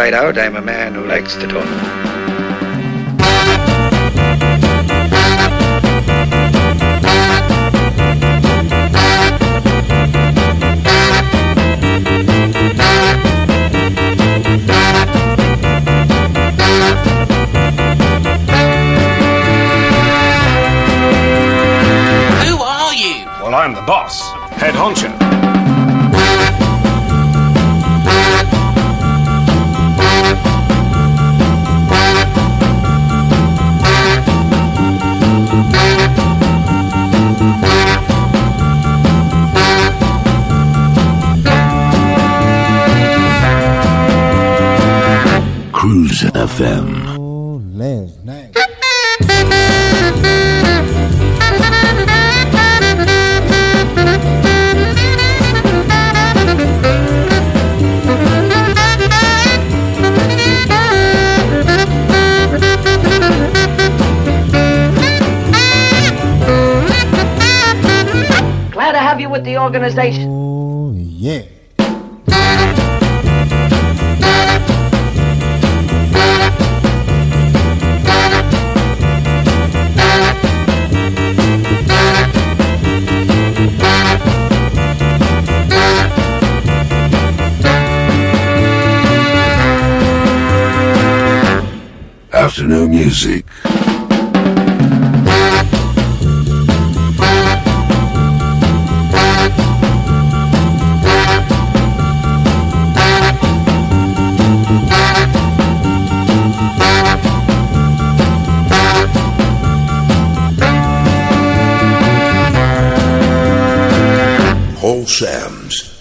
[0.00, 1.99] right out, I'm a man who likes to talk.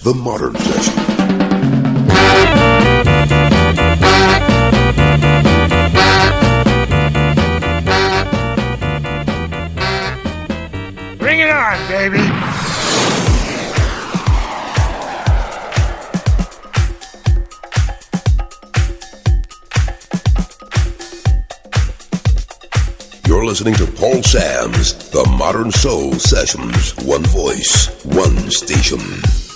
[0.10, 0.96] The Modern Session.
[11.20, 12.18] Bring it on, baby.
[23.46, 26.96] listening to Paul Sams The Modern Soul Sessions.
[27.04, 29.49] One voice, one station.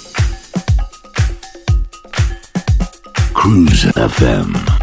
[3.44, 4.83] Cruise FM.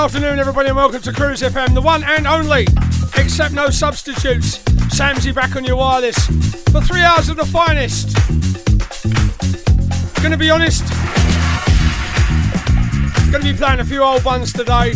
[0.00, 2.66] Afternoon, everybody, and welcome to Cruise FM, the one and only,
[3.18, 4.56] except no substitutes.
[4.88, 6.16] Samsy back on your wireless
[6.72, 8.16] for three hours of the finest.
[10.22, 10.88] Gonna be honest,
[13.30, 14.94] gonna be playing a few old ones today.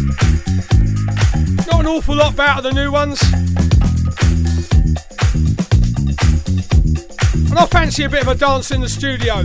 [1.66, 3.23] Not an awful lot better than new ones.
[7.50, 9.44] And I fancy a bit of a dance in the studio,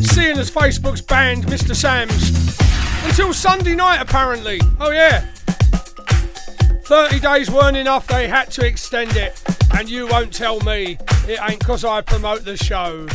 [0.00, 1.74] seeing as Facebook's banned Mr.
[1.74, 2.31] Sams
[3.04, 4.60] until Sunday night, apparently.
[4.80, 5.26] Oh, yeah.
[6.84, 9.40] 30 days weren't enough, they had to extend it.
[9.74, 13.06] And you won't tell me it ain't because I promote the show.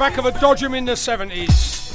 [0.00, 1.92] Back of a Dodgem in the 70s.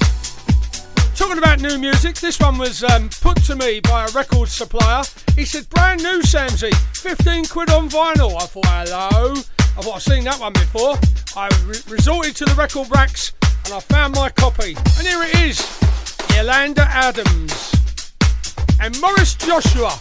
[1.17, 5.03] Talking about new music, this one was um, put to me by a record supplier.
[5.35, 8.39] He said, brand new Samsy, 15 quid on vinyl.
[8.39, 9.31] I thought, hello.
[9.31, 11.00] I thought I've seen that one before.
[11.35, 13.33] I re- resorted to the record racks
[13.65, 14.75] and I found my copy.
[15.00, 15.65] And here it is
[16.35, 17.74] Yolanda Adams
[18.79, 19.97] and Maurice Joshua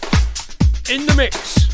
[0.91, 1.65] in the mix.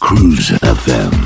[0.00, 1.25] Cruise FM.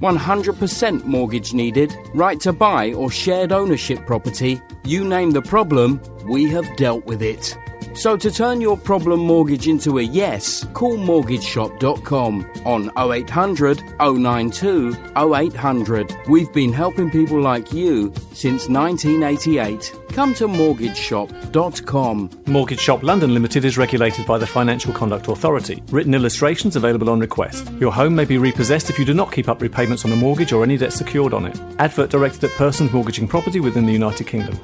[0.00, 1.94] 100% mortgage needed?
[2.14, 4.60] Right to buy or shared ownership property?
[4.84, 7.56] You name the problem, we have dealt with it.
[7.94, 16.16] So to turn your problem mortgage into a yes, call mortgageshop.com on 0800 092 0800.
[16.28, 19.99] We've been helping people like you since 1988.
[20.20, 22.30] Come to mortgageshop.com.
[22.44, 25.82] Mortgage Shop London Limited is regulated by the Financial Conduct Authority.
[25.88, 27.72] Written illustrations available on request.
[27.80, 30.52] Your home may be repossessed if you do not keep up repayments on the mortgage
[30.52, 31.58] or any debt secured on it.
[31.78, 34.60] Advert directed at persons mortgaging property within the United Kingdom.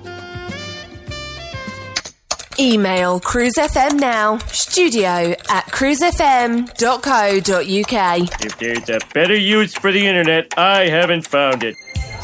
[2.59, 8.45] Email cruisefm now, studio at cruisefm.co.uk.
[8.45, 11.77] If there's a better use for the internet, I haven't found it.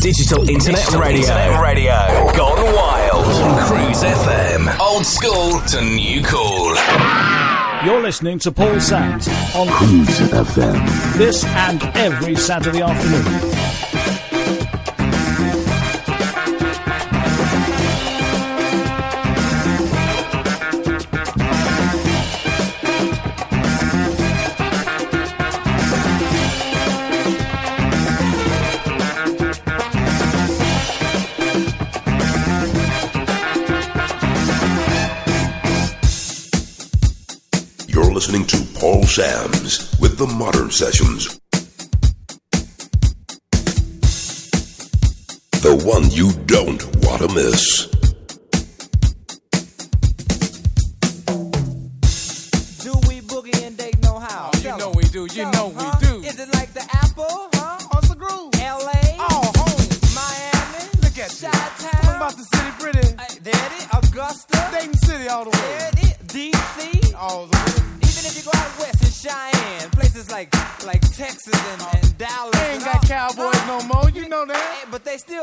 [0.00, 1.20] Digital Internet Digital Radio.
[1.20, 2.32] Internet radio.
[2.36, 3.24] Gone wild.
[3.26, 4.78] On Cruise FM.
[4.78, 6.74] Old school to new cool.
[7.84, 11.16] You're listening to Paul Sams on Cruise FM.
[11.16, 13.55] This and every Saturday afternoon.
[39.16, 41.40] Sams with the Modern Sessions.
[45.62, 47.95] The one you don't want to miss.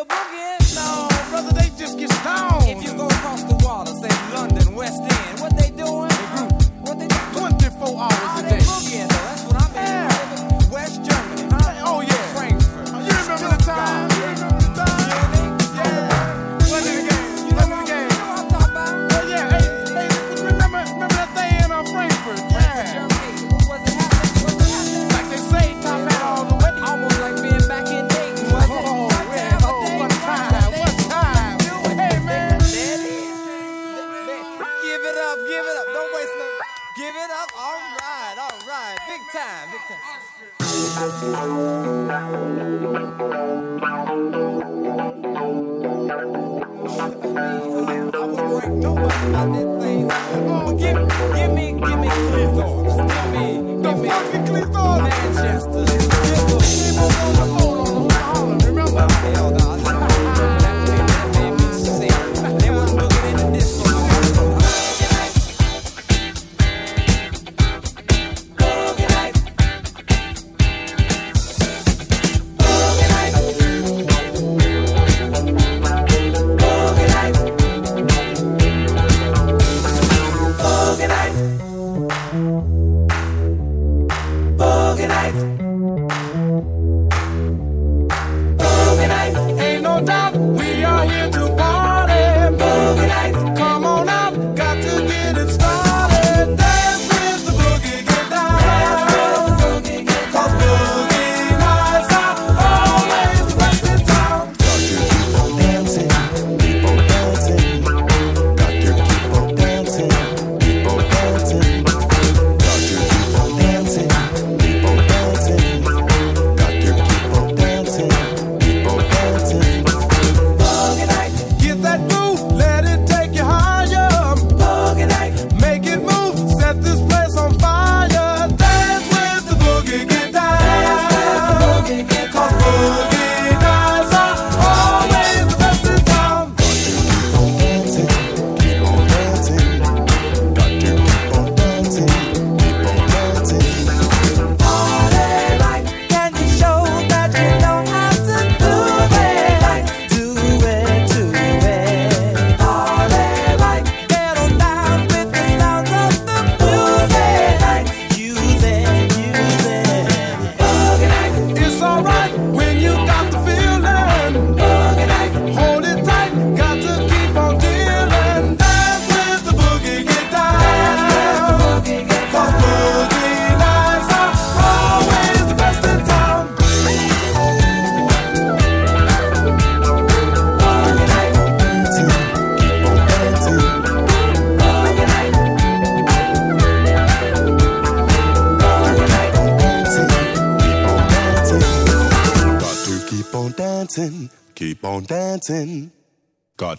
[0.05, 0.62] boogie.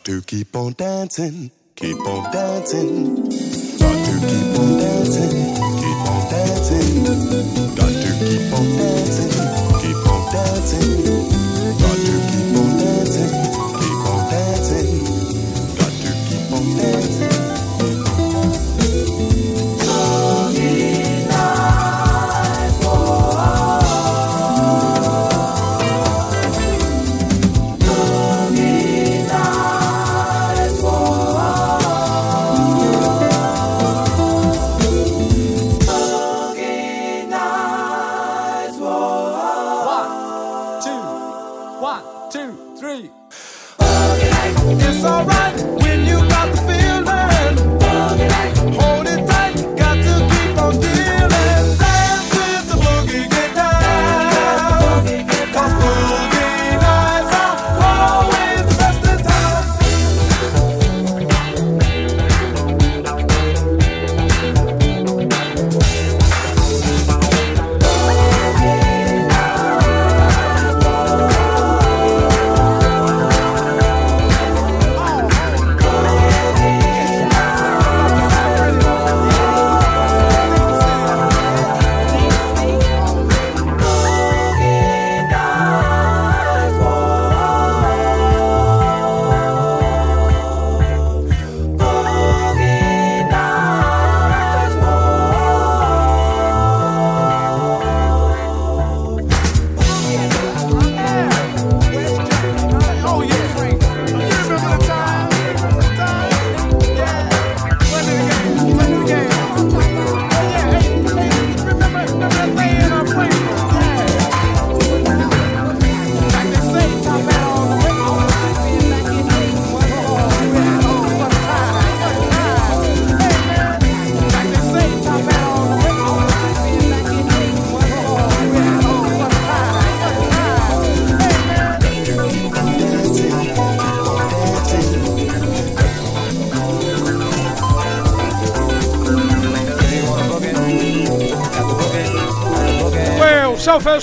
[0.04, 1.43] To keep on dancing,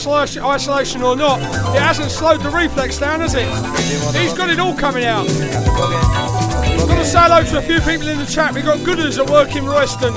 [0.01, 1.39] Self isolation or not,
[1.75, 3.45] it hasn't slowed the reflex down, has it?
[4.19, 5.27] He's got it all coming out.
[5.27, 8.55] Got to say hello to a few people in the chat.
[8.55, 10.13] We've got Gooders at work in Royston.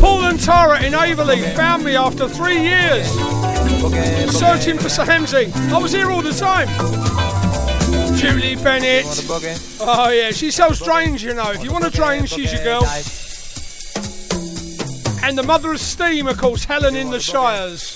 [0.00, 3.06] Paul and Tara in Averley found me after three years.
[4.32, 5.54] Searching for Samsy.
[5.70, 6.68] I was here all the time.
[8.16, 9.04] Julie Bennett.
[9.82, 11.50] Oh, yeah, she's so strange, you know.
[11.50, 12.84] If you want to drain, she's your girl.
[15.22, 17.93] And the mother of steam, of course, Helen in the Shires.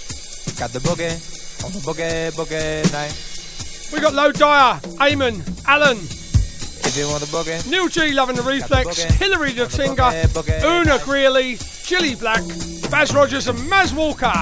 [0.58, 3.92] Got the boogie on the boogie boogie night.
[3.92, 8.42] We got Low Dyer, Eamon, Alan, If you want the boogie, Neil G loving the
[8.42, 10.10] reflex, Hilary the Tinker,
[10.66, 12.42] Una Greeley, Jilly Black,
[12.90, 14.34] Baz Rogers, and Maz Walker.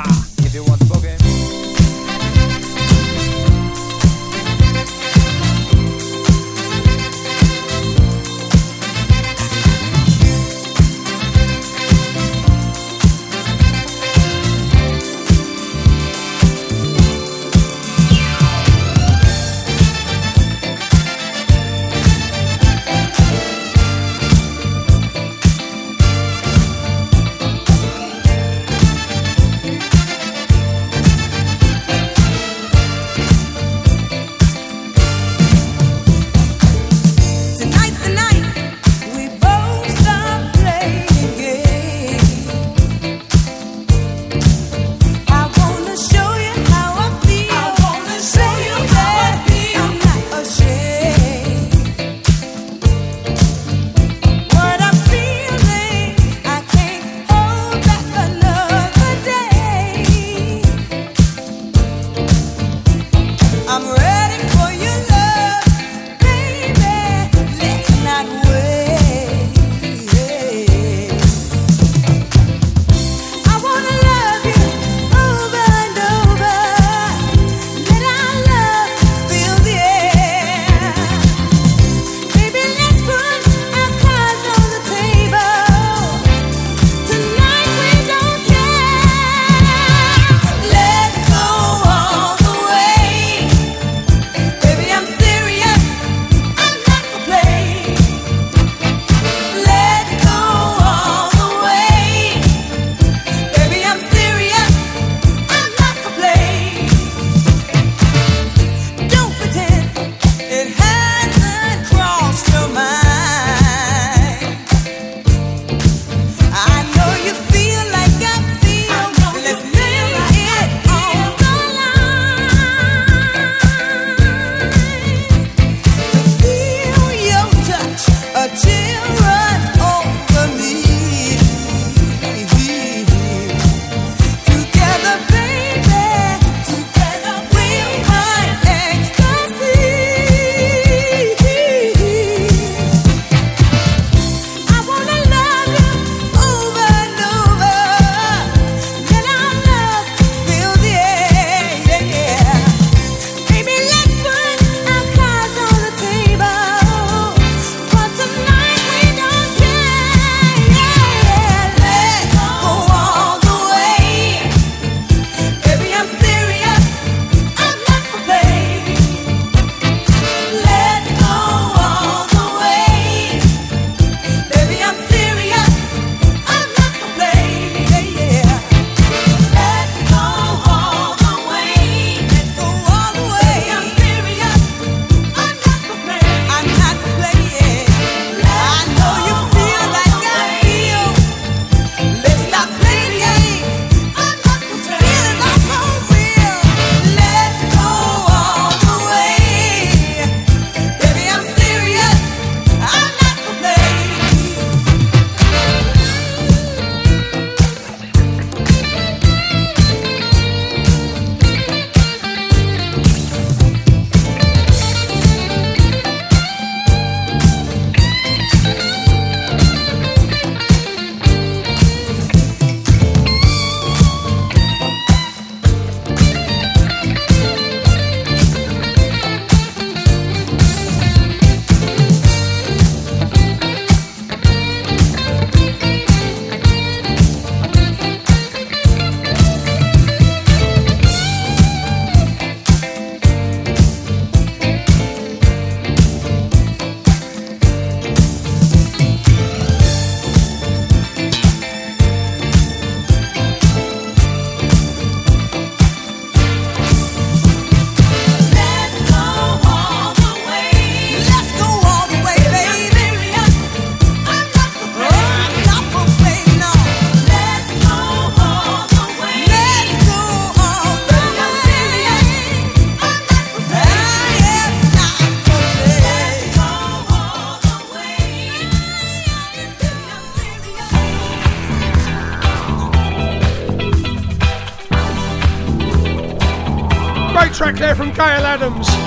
[288.16, 289.05] Gayle Adams.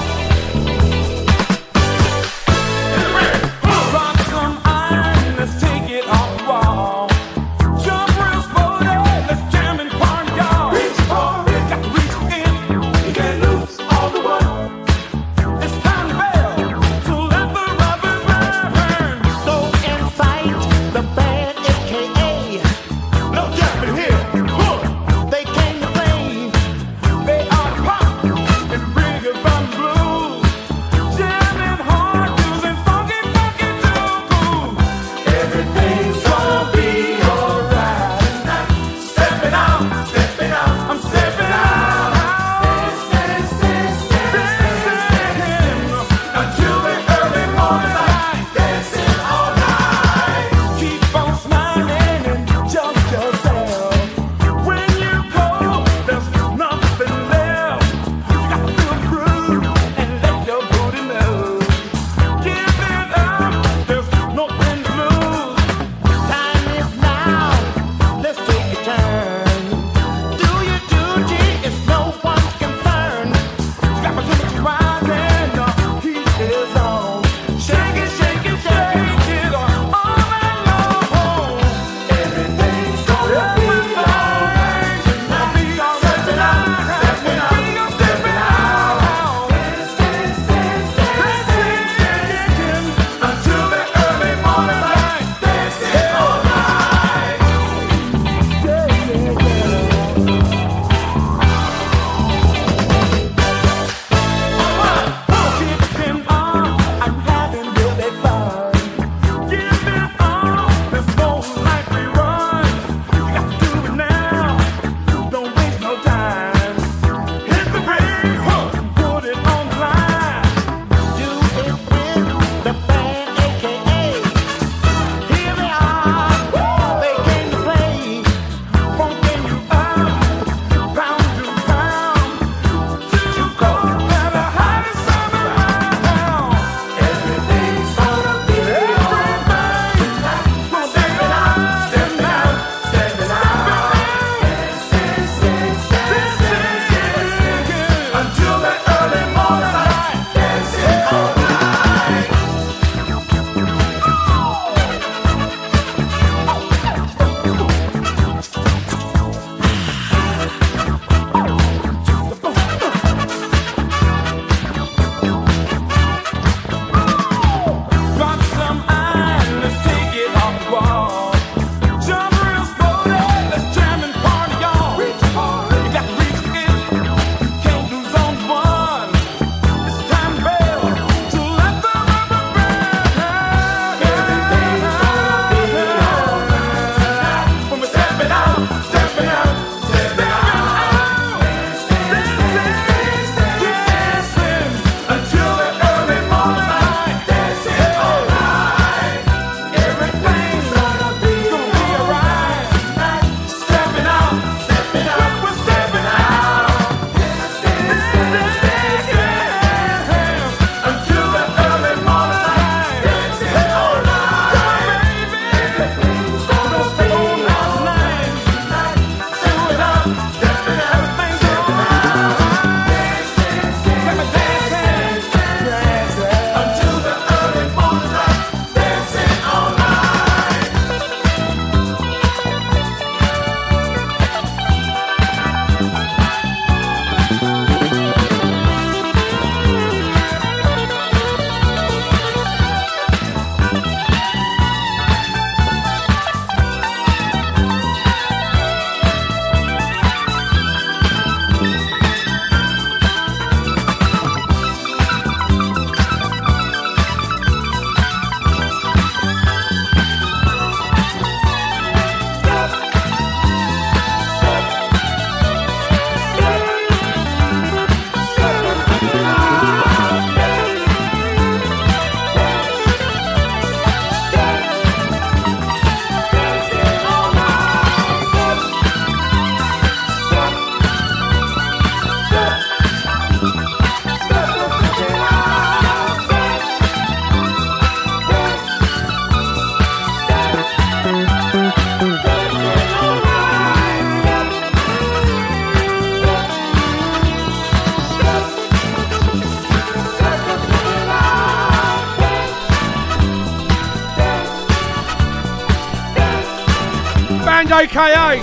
[307.79, 308.41] AKA.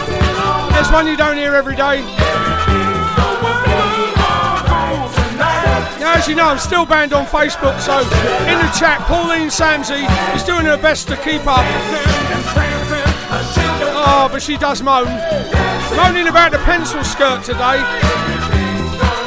[0.80, 2.00] It's one you don't hear every day.
[6.00, 10.06] Now, as you know, I'm still banned on Facebook, so in the chat, Pauline Samsey
[10.34, 11.66] is doing her best to keep up.
[14.08, 15.04] Oh, but she does moan.
[15.96, 17.82] Moaning about the pencil skirt today.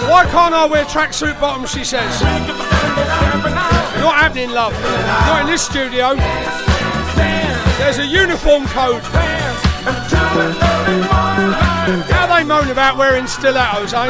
[0.09, 2.21] Why can't I wear tracksuit bottoms, she says.
[4.01, 4.73] Not happening, love.
[5.27, 6.15] Not in this studio.
[7.77, 9.03] There's a uniform code.
[12.09, 14.07] How they moan about wearing stilettos, eh?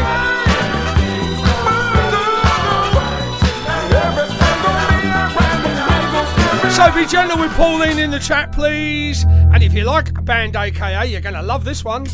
[6.69, 9.25] So be gentle with Pauline in the chat, please.
[9.25, 12.05] And if you like Band AKA, you're going to love this one.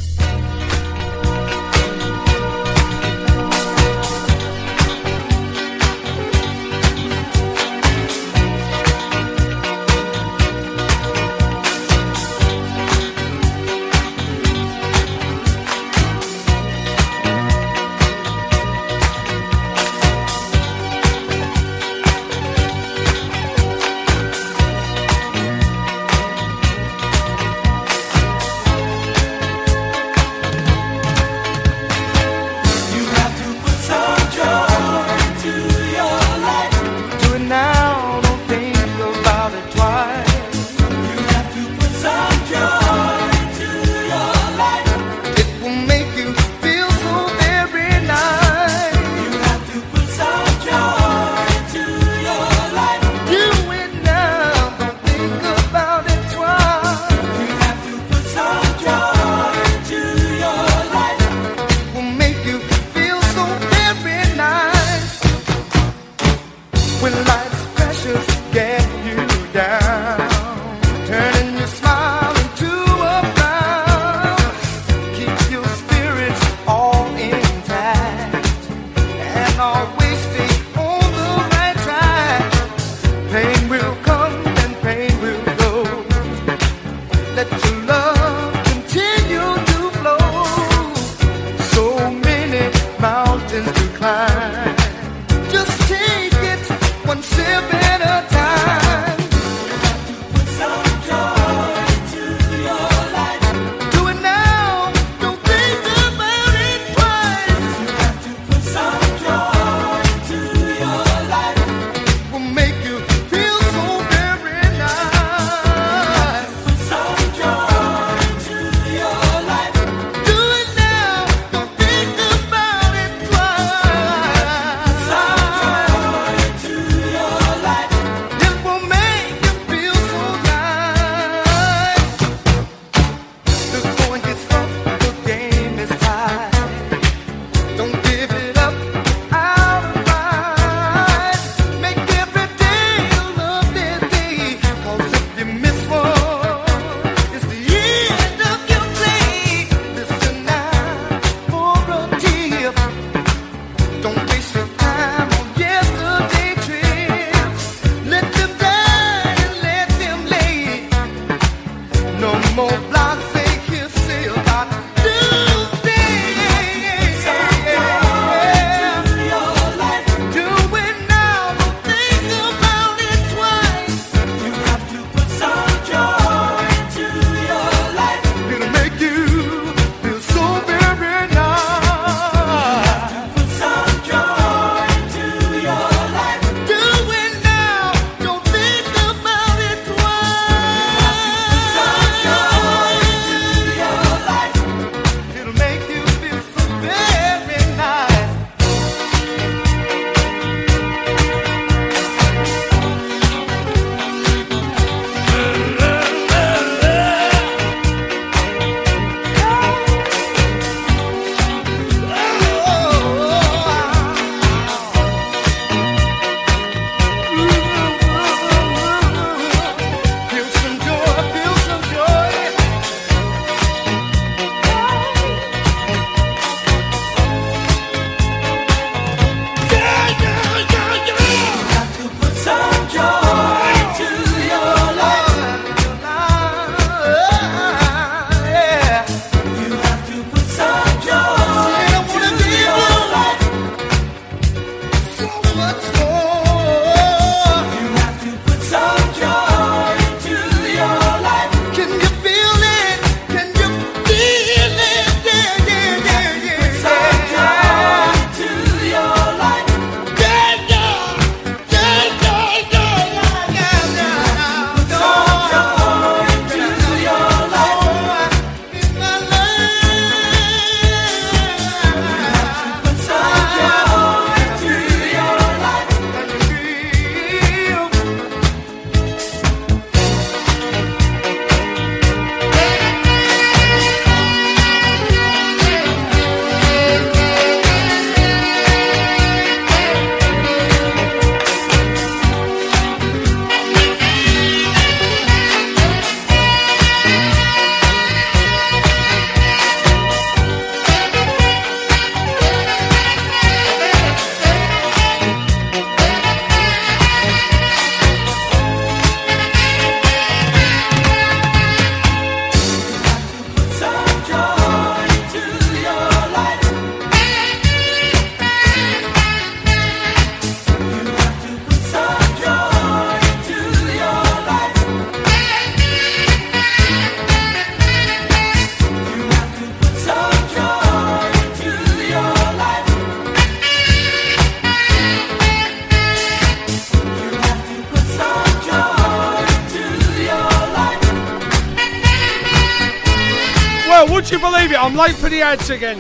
[345.70, 345.98] Again.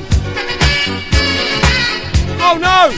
[2.41, 2.91] Oh no!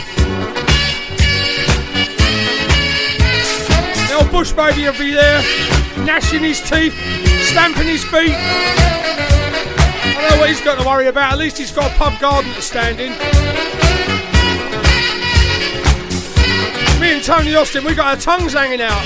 [4.10, 5.42] The bush baby will be there,
[6.04, 6.96] gnashing his teeth,
[7.46, 8.34] stamping his feet.
[10.16, 12.52] I know what he's got to worry about, at least he's got a pub garden
[12.54, 13.12] to stand in.
[17.00, 19.04] Me and Tony Austin, we got our tongues hanging out.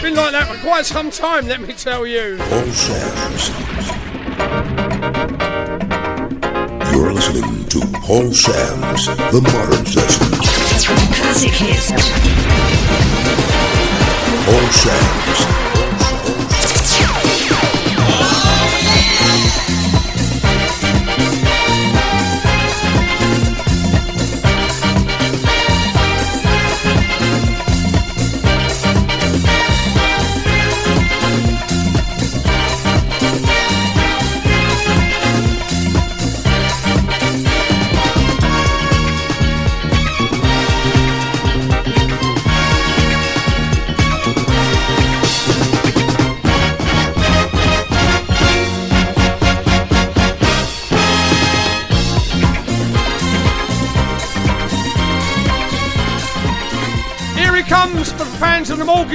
[0.00, 2.38] Been like that for quite some time, let me tell you.
[6.96, 10.86] You're listening to Paul Sams, The Modern Sessions.
[11.14, 11.92] Classic hits.
[14.46, 15.85] Paul Sams.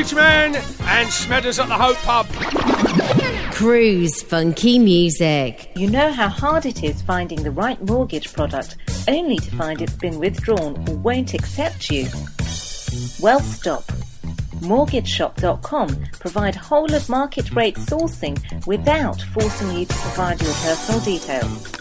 [0.04, 2.28] Fans Mortgage Man and Smedders at the Hope Pub.
[3.54, 5.72] Cruise funky music.
[5.76, 8.78] You know how hard it is finding the right mortgage product
[9.08, 12.08] only to find it's been withdrawn or won't accept you?
[13.20, 13.84] Well, stop.
[14.62, 21.81] MortgageShop.com provide whole of market rate sourcing without forcing you to provide your personal details.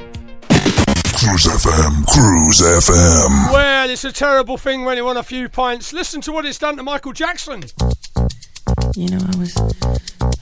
[1.21, 3.53] Cruise FM, Cruise FM.
[3.53, 5.93] Well, it's a terrible thing when you want a few pints.
[5.93, 7.63] Listen to what it's done to Michael Jackson.
[8.95, 9.55] You know, I was,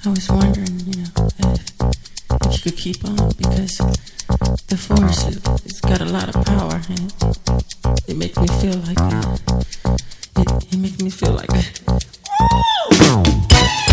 [0.06, 1.82] I was wondering, you know, if,
[2.46, 3.78] if you could keep on because
[4.68, 8.78] the force, it, it's got a lot of power and it, it makes me feel
[8.88, 9.38] like, uh,
[10.38, 11.50] it, it makes me feel like.
[13.50, 13.89] Just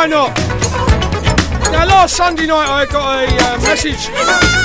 [0.00, 0.34] why not?
[1.72, 4.08] Now, last Sunday night I got a uh, message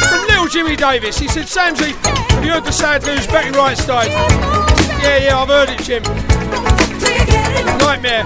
[0.08, 1.18] from little Jimmy Davis.
[1.18, 1.92] He said, Samsy,
[2.32, 3.28] have you heard the sad news?
[3.28, 4.12] Betty Wright's died.
[5.04, 6.04] Yeah, yeah, I've heard it, Jim.
[7.80, 8.24] Nightmare.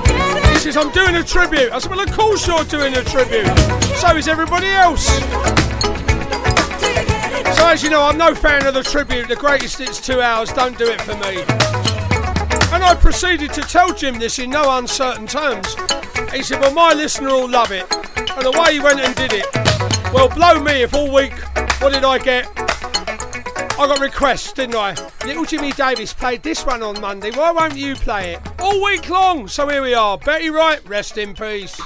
[0.54, 1.72] He says, I'm doing a tribute.
[1.72, 3.58] I said, well, of course you're doing a tribute.
[3.98, 5.08] So is everybody else.
[7.58, 9.30] So, as you know, I'm no fan of the tribute.
[9.30, 10.54] The greatest it's two hours.
[10.54, 11.42] Don't do it for me.
[12.72, 15.76] And I proceeded to tell Jim this in no uncertain terms.
[16.34, 17.86] He said, Well, my listener will love it.
[18.38, 19.48] And away he went and did it.
[20.14, 21.34] Well, blow me if all week,
[21.82, 22.48] what did I get?
[23.80, 24.96] I got requests, didn't I?
[25.26, 27.32] Little Jimmy Davis played this one on Monday.
[27.32, 28.42] Why won't you play it?
[28.60, 29.48] All week long.
[29.48, 30.18] So here we are.
[30.18, 31.80] Betty Wright, rest in peace.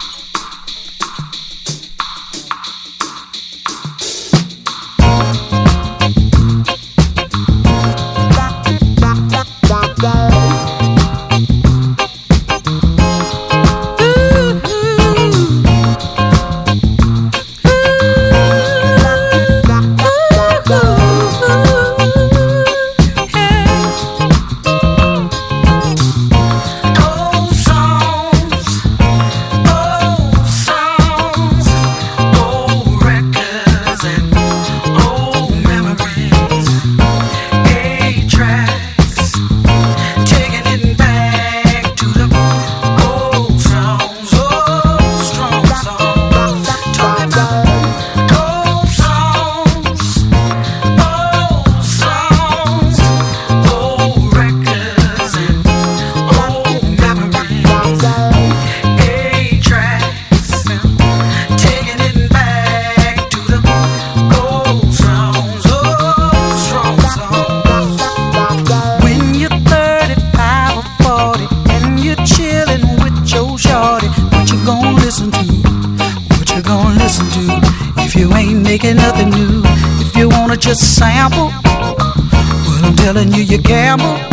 [83.24, 84.33] telling you you gamble.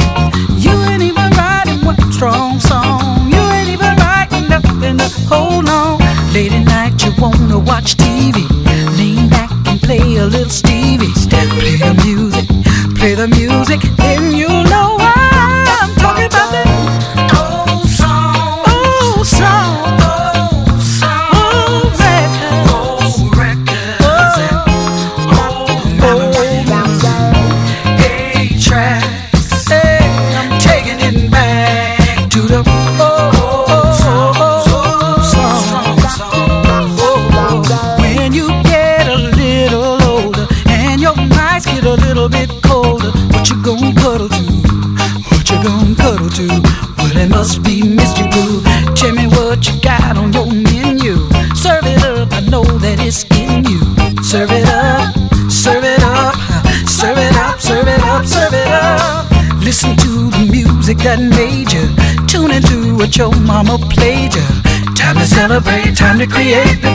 [65.40, 66.89] celebrate, time to create.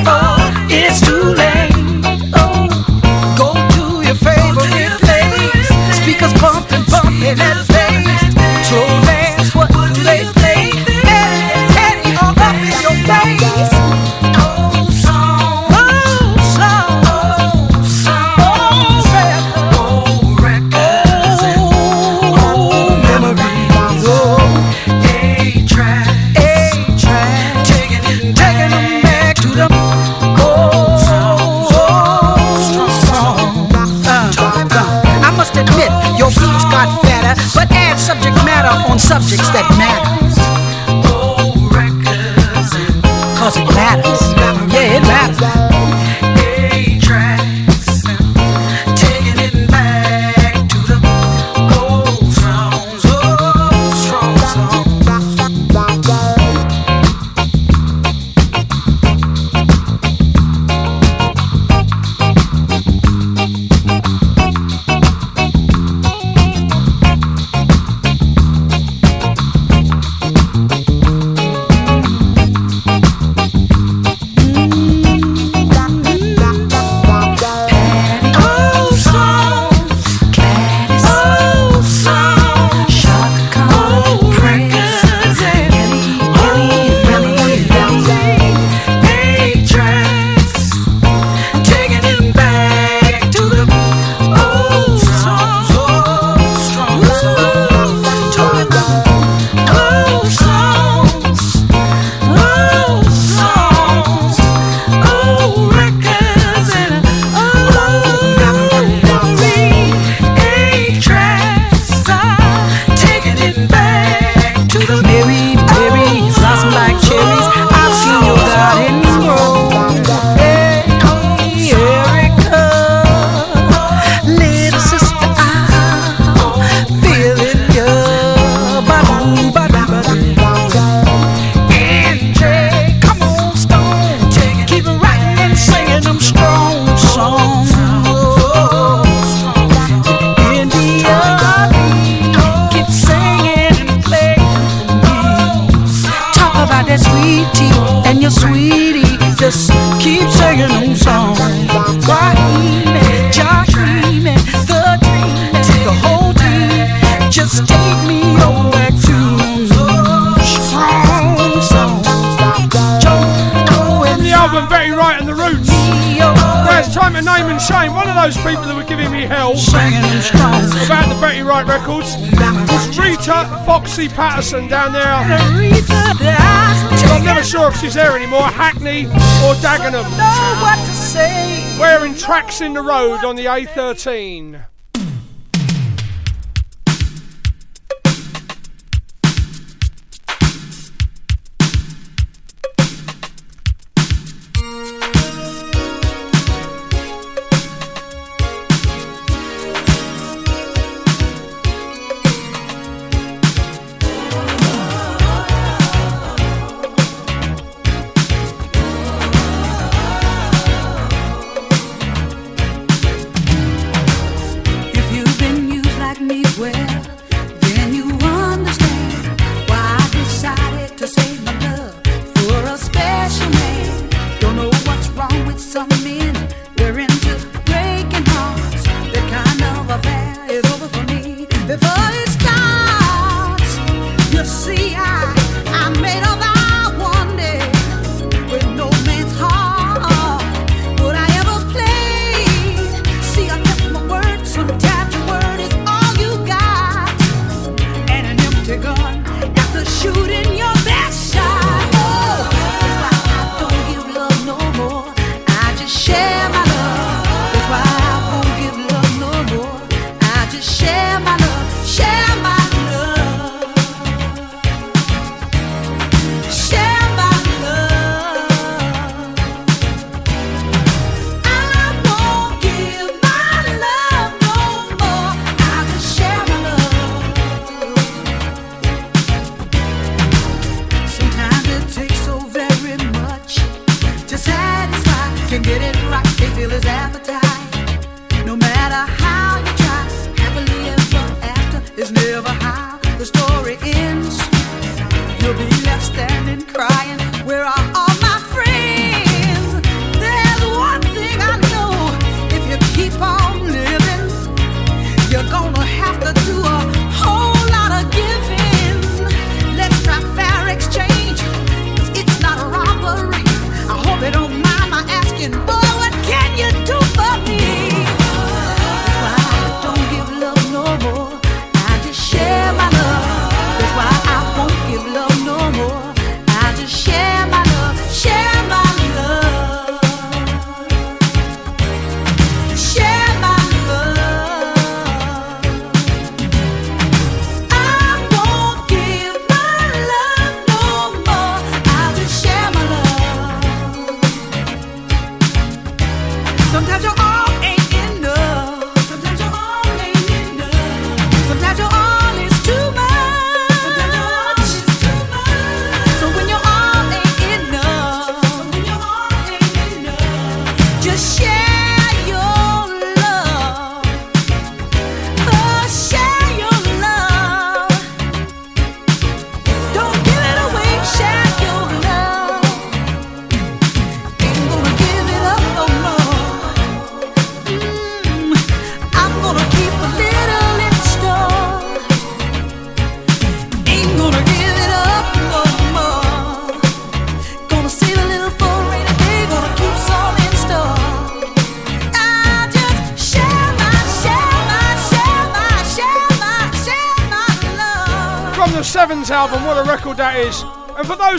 [182.58, 184.66] crossing the road on the A13.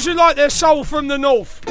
[0.07, 1.65] Who like their soul from the north.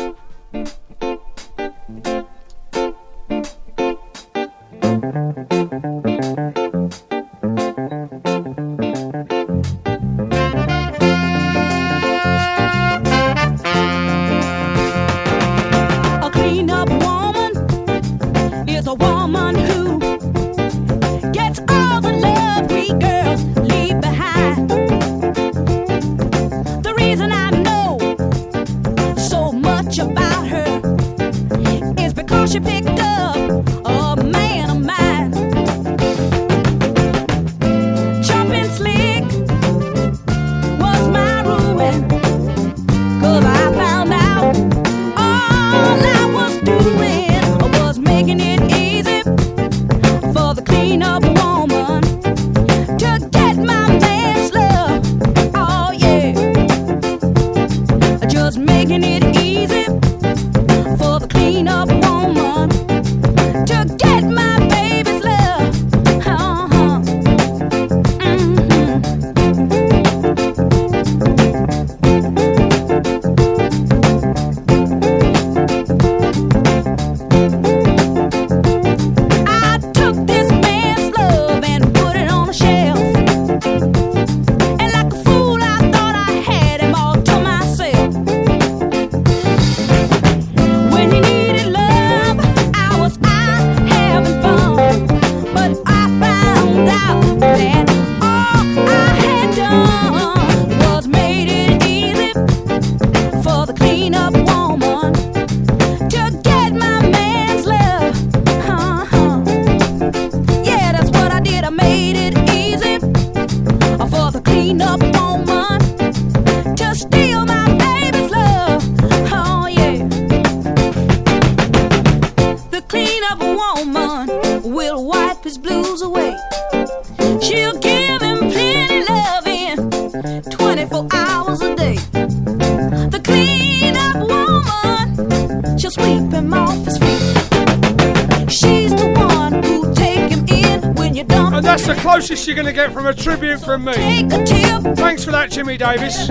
[142.27, 143.93] closest you're going to get from a tribute from me.
[143.93, 146.27] Thanks for that, Jimmy Davis.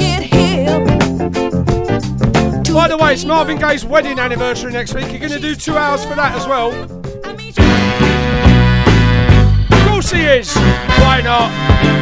[2.72, 5.10] By the way, it's Marvin Gaye's wedding anniversary next week.
[5.10, 6.72] You're going to do two hours for that as well.
[9.72, 10.52] Of course he is.
[10.56, 11.93] Why not?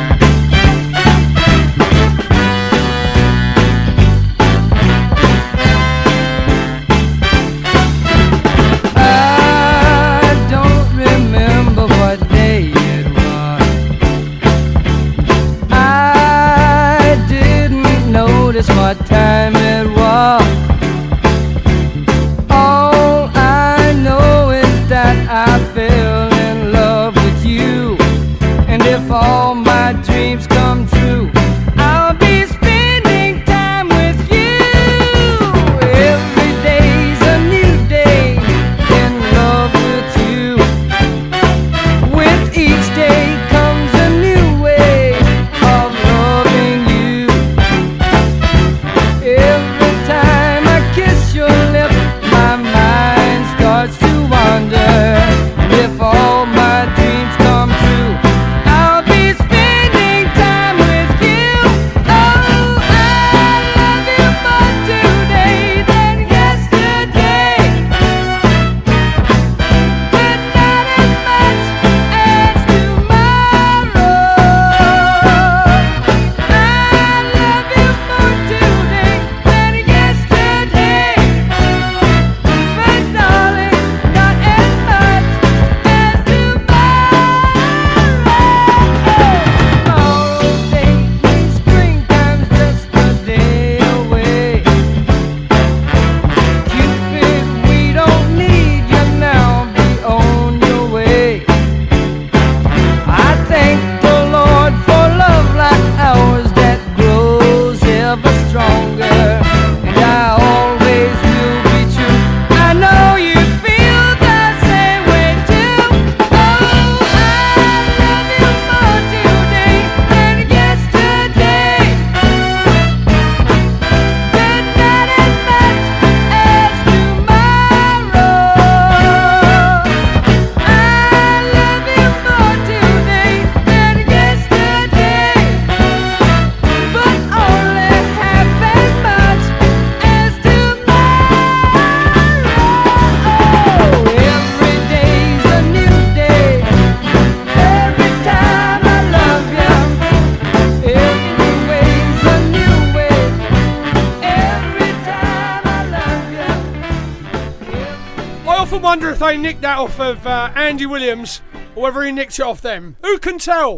[160.73, 161.43] Andy Williams,
[161.77, 162.97] or whether he nicked it off them.
[163.03, 163.77] Who can tell?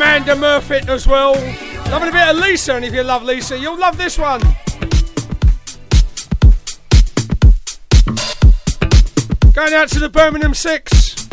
[0.00, 1.34] Amanda Murphy as well.
[1.90, 4.40] Loving a bit of Lisa, and if you love Lisa, you'll love this one.
[9.52, 11.26] Going out to the Birmingham Six.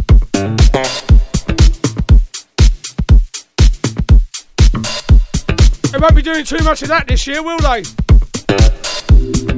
[5.92, 9.57] They won't be doing too much of that this year, will they?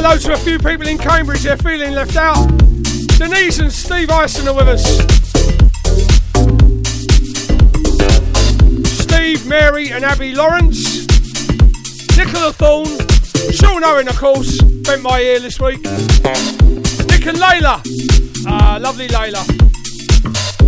[0.00, 1.42] Hello to a few people in Cambridge.
[1.42, 2.46] They're feeling left out.
[3.18, 4.84] Denise and Steve Ison are with us.
[9.02, 11.04] Steve, Mary, and Abby Lawrence.
[12.16, 12.96] Nicola Thorne.
[13.50, 14.62] Sean Owen, of course.
[14.84, 15.82] Bent my ear this week.
[15.82, 17.82] Nick and Layla.
[18.46, 19.42] Ah, lovely Layla.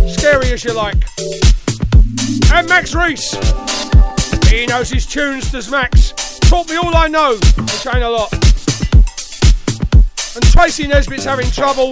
[0.09, 1.01] Scary as you like.
[2.51, 3.31] And Max Reese.
[4.49, 6.11] He knows his tunes, does Max.
[6.41, 8.40] Taught me all I know, which ain't a lot.
[10.33, 11.91] And Tracy Nesbitt's having trouble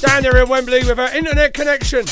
[0.00, 2.04] down there in Wembley with her internet connection.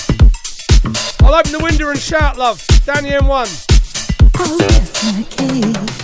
[1.20, 2.64] I'll open the window and shout, love.
[2.84, 3.66] Down the M1.
[4.36, 5.98] I rest my case.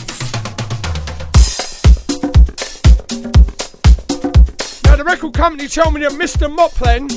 [4.84, 6.48] Now, the record company told me that Mr.
[6.54, 7.08] Moplen,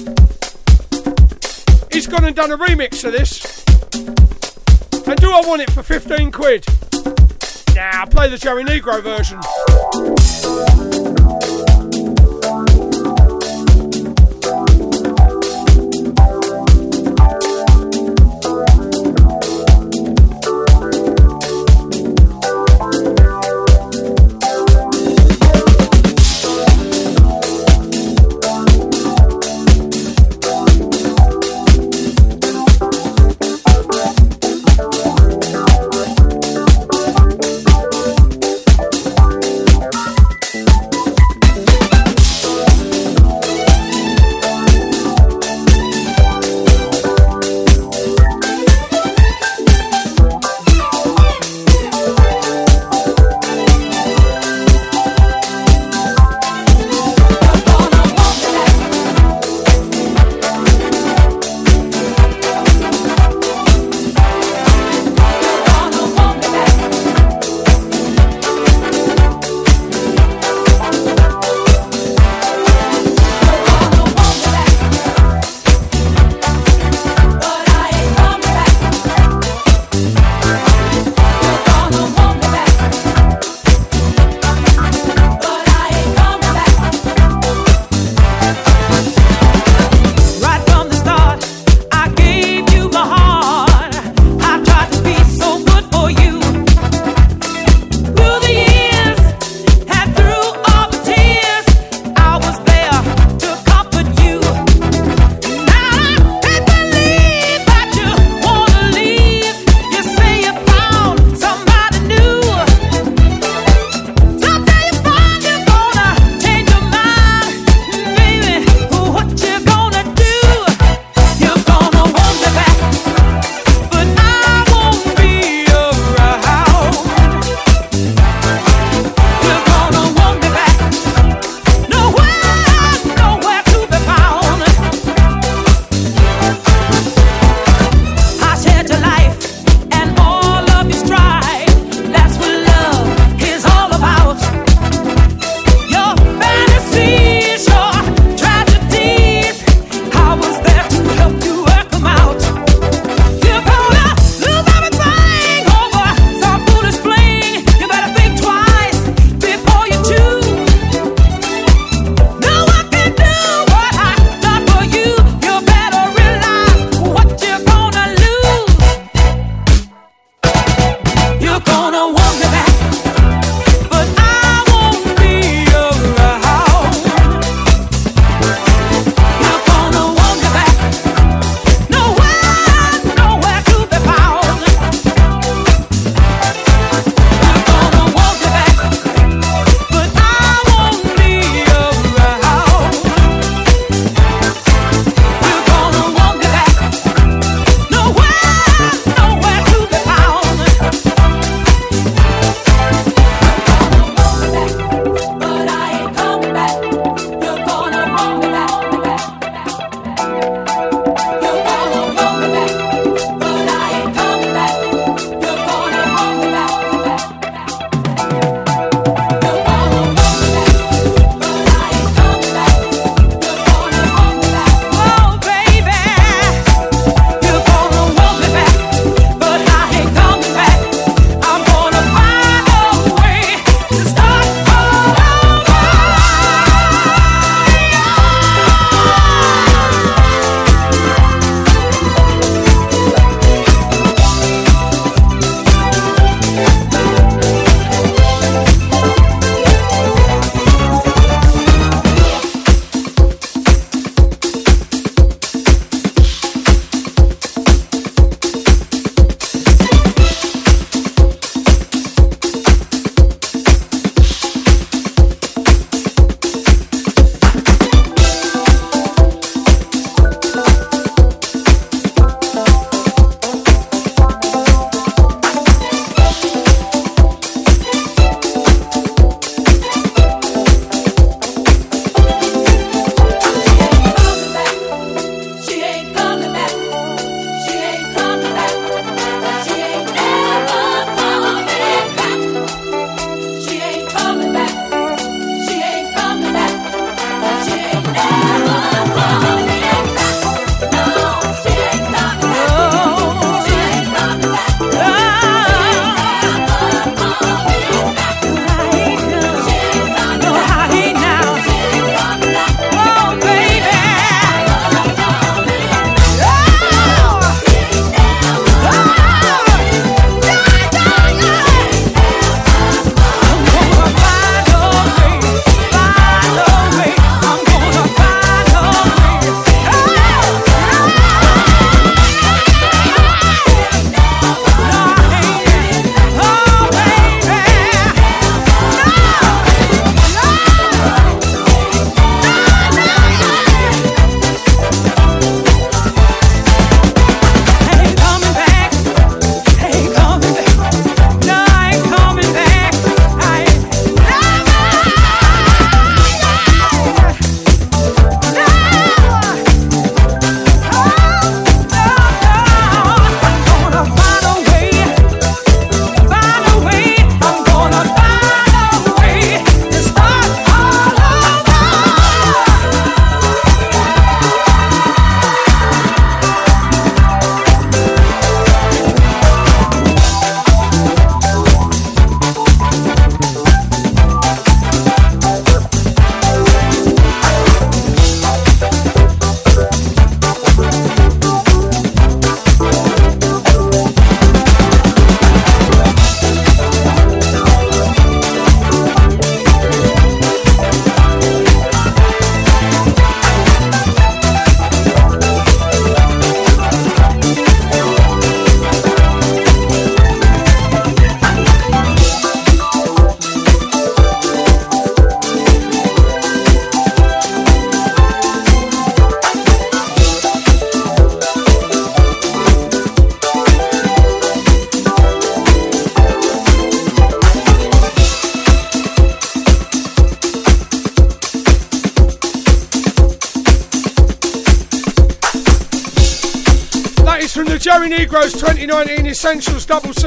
[1.91, 3.65] he's gone and done a remix of this.
[5.07, 6.65] And do I want it for 15 quid?
[7.75, 9.39] Nah, I'll play the Joey Negro version.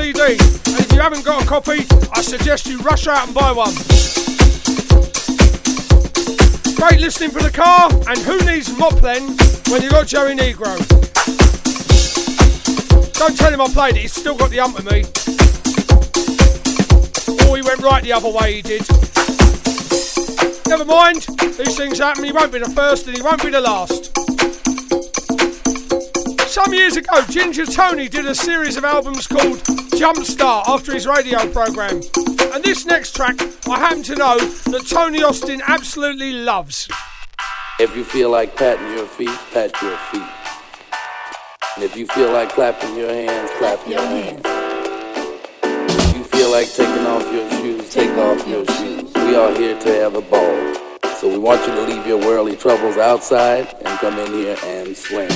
[0.00, 0.20] CD.
[0.22, 3.74] And if you haven't got a copy, I suggest you rush out and buy one.
[6.74, 9.36] Great listening for the car, and who needs mop then
[9.68, 10.74] when you got Joey Negro?
[13.18, 15.04] Don't tell him I played it, he's still got the ump of me.
[17.44, 18.88] Or he went right the other way, he did.
[20.66, 21.26] Never mind,
[21.58, 24.16] these things happen, he won't be the first and he won't be the last.
[26.48, 31.40] Some years ago, Ginger Tony did a series of albums called Jumpstart after his radio
[31.52, 32.00] programme.
[32.54, 36.88] And this next track, I happen to know that Tony Austin absolutely loves.
[37.78, 40.22] If you feel like patting your feet, pat your feet.
[41.76, 44.40] And if you feel like clapping your hands, clap your hands.
[45.64, 49.12] If you feel like taking off your shoes, take off your shoes.
[49.12, 50.74] We are here to have a ball.
[51.16, 54.96] So we want you to leave your worldly troubles outside and come in here and
[54.96, 55.28] swing.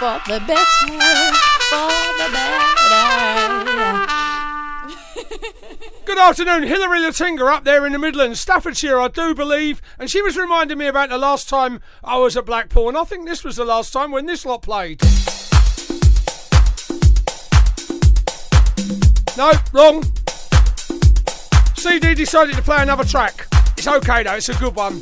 [0.00, 0.64] For the better,
[1.68, 2.56] for the better.
[6.06, 9.82] Good afternoon, Hilary Latinga up there in the Midlands, Staffordshire, I do believe.
[9.98, 13.04] And she was reminding me about the last time I was at Blackpool, and I
[13.04, 15.02] think this was the last time when this lot played.
[19.36, 20.02] No, wrong.
[21.76, 23.46] CD decided to play another track.
[23.76, 24.98] It's okay though, it's a good one.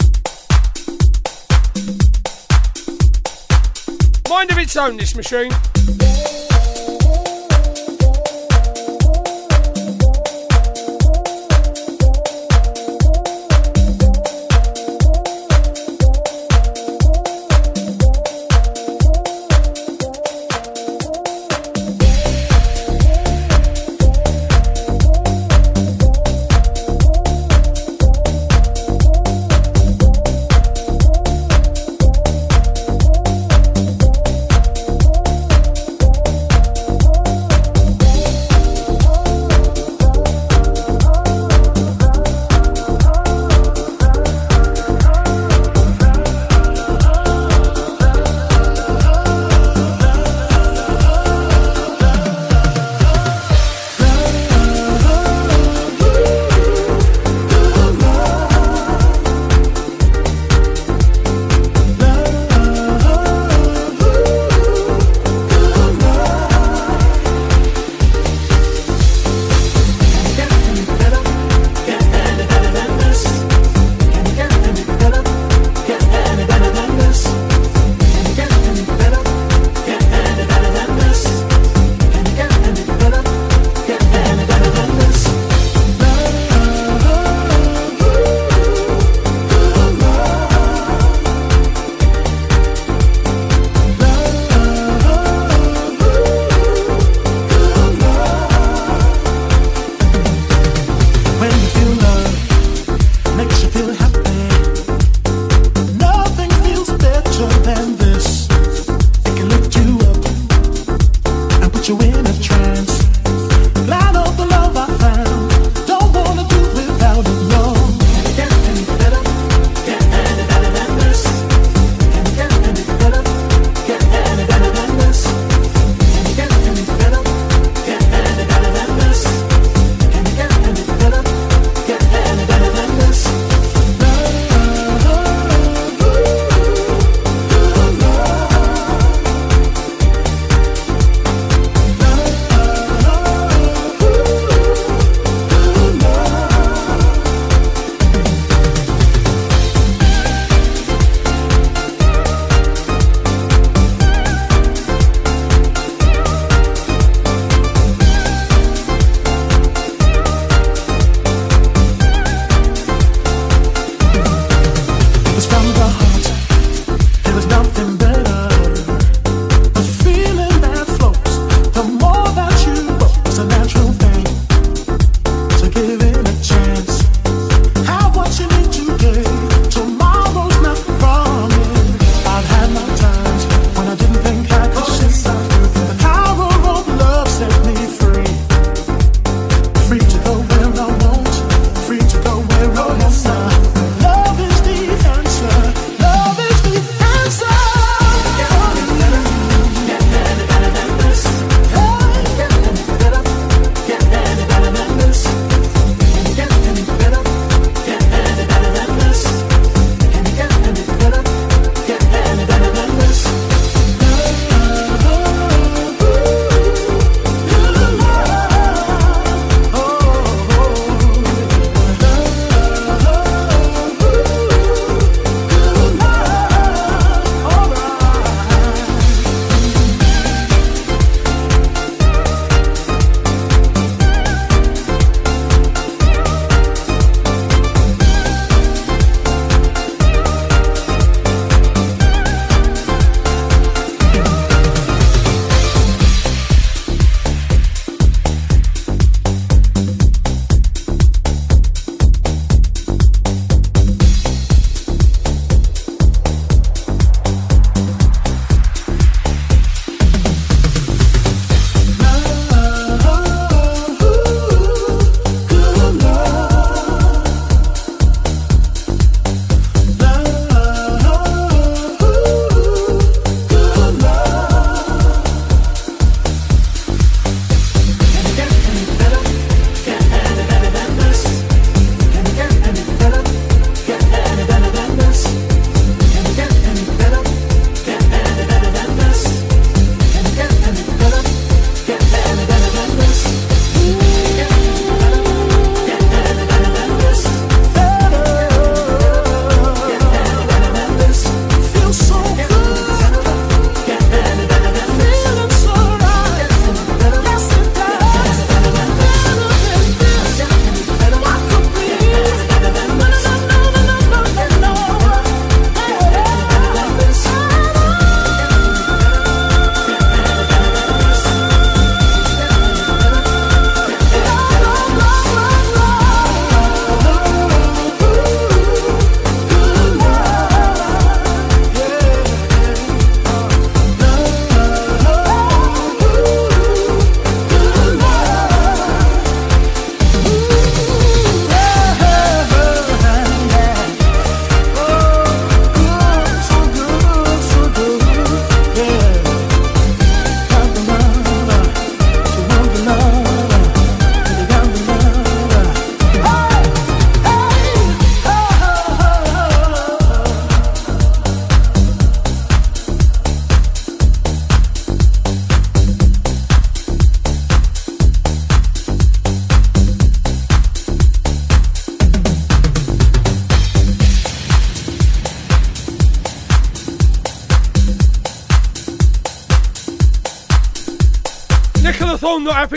[4.28, 5.50] Mind of its own, this machine.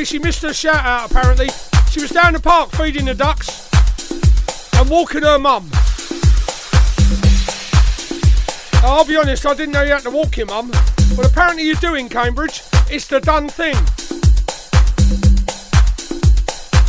[0.04, 1.50] She missed her shout out apparently.
[1.92, 3.70] She was down the park feeding the ducks
[4.76, 5.70] and walking her mum.
[8.84, 10.72] I'll be honest, I didn't know you had to walk your mum,
[11.16, 12.62] but apparently you do in Cambridge.
[12.90, 13.76] It's the done thing.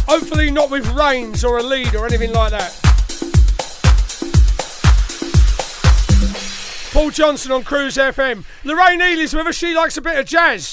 [0.08, 2.78] Hopefully not with reins or a lead or anything like that.
[6.92, 8.44] Paul Johnson on Cruise FM.
[8.64, 9.56] Lorraine Ely's with us.
[9.56, 10.71] She likes a bit of jazz.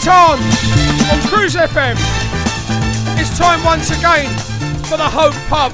[0.00, 1.94] Bataan on Cruise FM.
[3.20, 4.30] It's time once again
[4.84, 5.72] for the Hope Pub.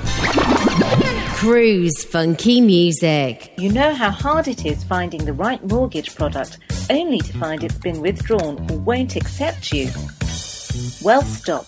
[1.36, 3.53] Cruise funky music.
[3.57, 6.59] You know how hard it is finding the right mortgage product
[6.90, 9.90] only to find it's been withdrawn or won't accept you?
[11.03, 11.66] Well, stop.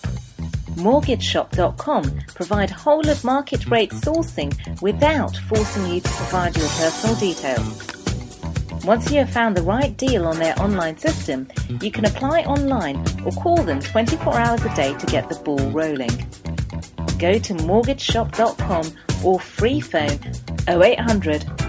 [0.75, 7.98] MortgageShop.com provide whole of market rate sourcing without forcing you to provide your personal details.
[8.83, 11.47] Once you have found the right deal on their online system,
[11.81, 15.59] you can apply online or call them 24 hours a day to get the ball
[15.71, 16.09] rolling.
[17.17, 18.91] Go to mortgageshop.com
[19.23, 20.19] or free phone
[20.67, 21.68] 0800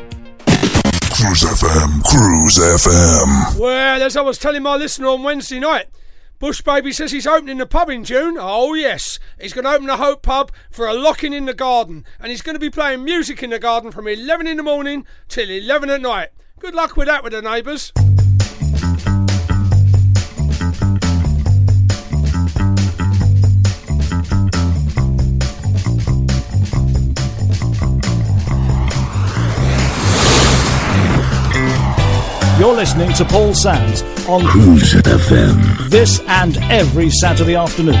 [1.21, 3.59] Cruise FM, Cruise FM.
[3.59, 5.85] Well, as I was telling my listener on Wednesday night,
[6.39, 8.37] Bush Baby says he's opening the pub in June.
[8.39, 9.19] Oh, yes.
[9.39, 12.05] He's going to open the Hope Pub for a locking in the garden.
[12.19, 15.05] And he's going to be playing music in the garden from 11 in the morning
[15.27, 16.29] till 11 at night.
[16.57, 17.93] Good luck with that with the neighbours.
[32.61, 35.89] You're listening to Paul Sams on Cruise FM.
[35.89, 37.95] this and every Saturday afternoon.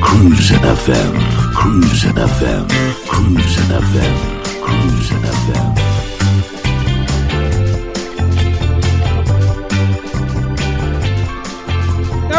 [0.00, 1.52] Cruise FM.
[1.52, 2.68] Cruise FM.
[3.08, 4.62] Cruise FM.
[4.62, 5.77] Cruise FM.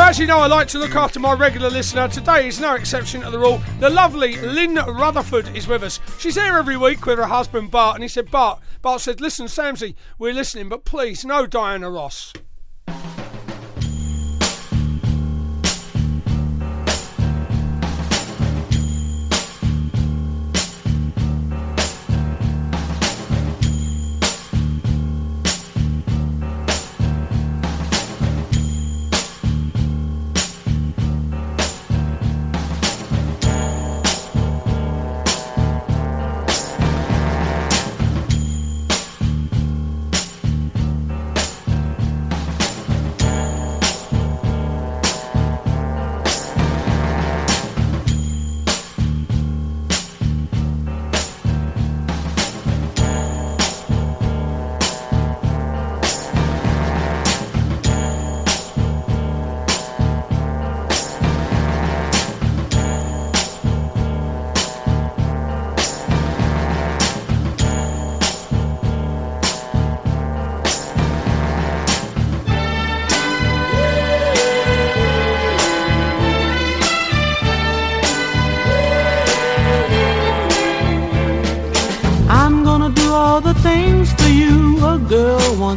[0.09, 2.07] As you know, I like to look after my regular listener.
[2.07, 3.61] Today is no exception to the rule.
[3.79, 5.99] The lovely Lynn Rutherford is with us.
[6.17, 9.45] She's here every week with her husband Bart, and he said, Bart, Bart said, listen,
[9.45, 12.33] Samsey, we're listening, but please, no Diana Ross.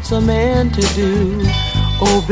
[0.03, 1.39] Wants a man to do.
[2.01, 2.25] Oh,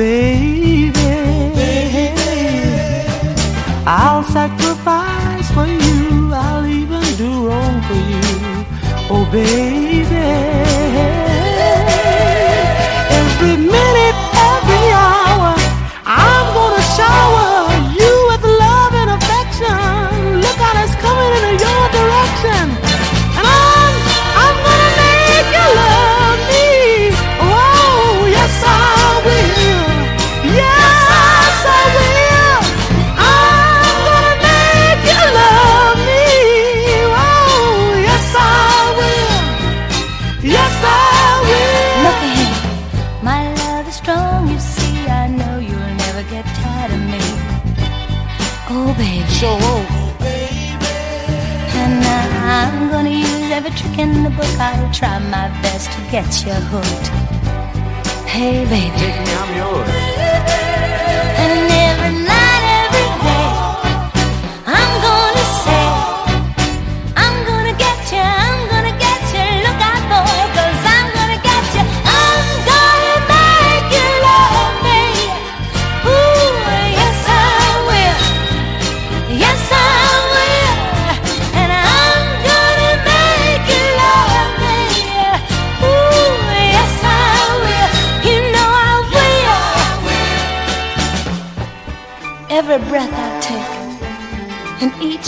[58.41, 58.97] Hey, baby.
[58.97, 60.40] take me, I'm yours.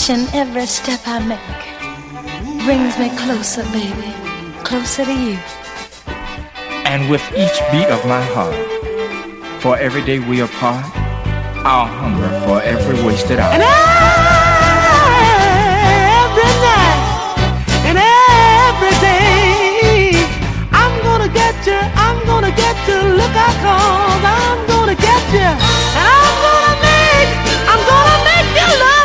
[0.03, 1.39] Each and every step I make
[2.67, 4.11] brings me closer, baby,
[4.65, 5.39] closer to you.
[6.91, 8.53] And with each beat of my heart,
[9.63, 10.85] for every day we apart,
[11.65, 13.53] I'll hunger for every wasted hour.
[13.55, 13.63] And
[16.19, 16.99] every night
[17.87, 20.19] and every day,
[20.73, 25.47] I'm gonna get you, I'm gonna get you, look I called, I'm gonna get you,
[25.47, 27.31] and I'm gonna make,
[27.71, 29.02] I'm gonna make you love.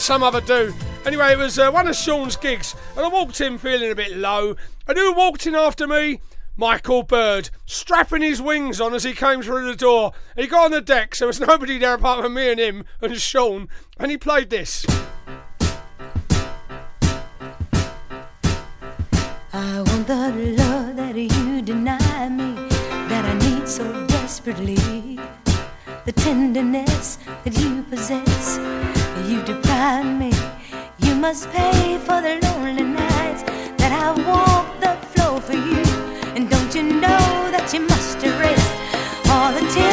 [0.00, 0.74] some other do.
[1.04, 4.16] Anyway, it was uh, one of Sean's gigs, and I walked in feeling a bit
[4.16, 4.56] low.
[4.86, 6.20] And who walked in after me?
[6.56, 10.12] Michael Bird, strapping his wings on as he came through the door.
[10.36, 12.84] He got on the deck, so there was nobody there apart from me and him
[13.00, 14.84] and Sean, and he played this.
[19.52, 22.54] I want the love that you deny me,
[23.08, 25.18] that I need so desperately.
[26.04, 28.58] The tenderness that you possess
[29.28, 30.32] you deprive me.
[31.00, 33.42] You must pay for the lonely nights
[33.76, 35.82] that I walk the floor for you.
[36.34, 38.70] And don't you know that you must erase
[39.28, 39.92] all the tear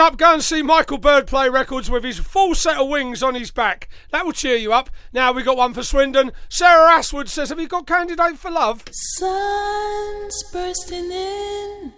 [0.00, 3.34] up, go and see Michael Bird play records with his full set of wings on
[3.34, 3.88] his back.
[4.10, 4.90] That will cheer you up.
[5.12, 6.32] Now we got one for Swindon.
[6.48, 11.92] Sarah Ashwood says, "Have you got candidate for love?" Sun's bursting in.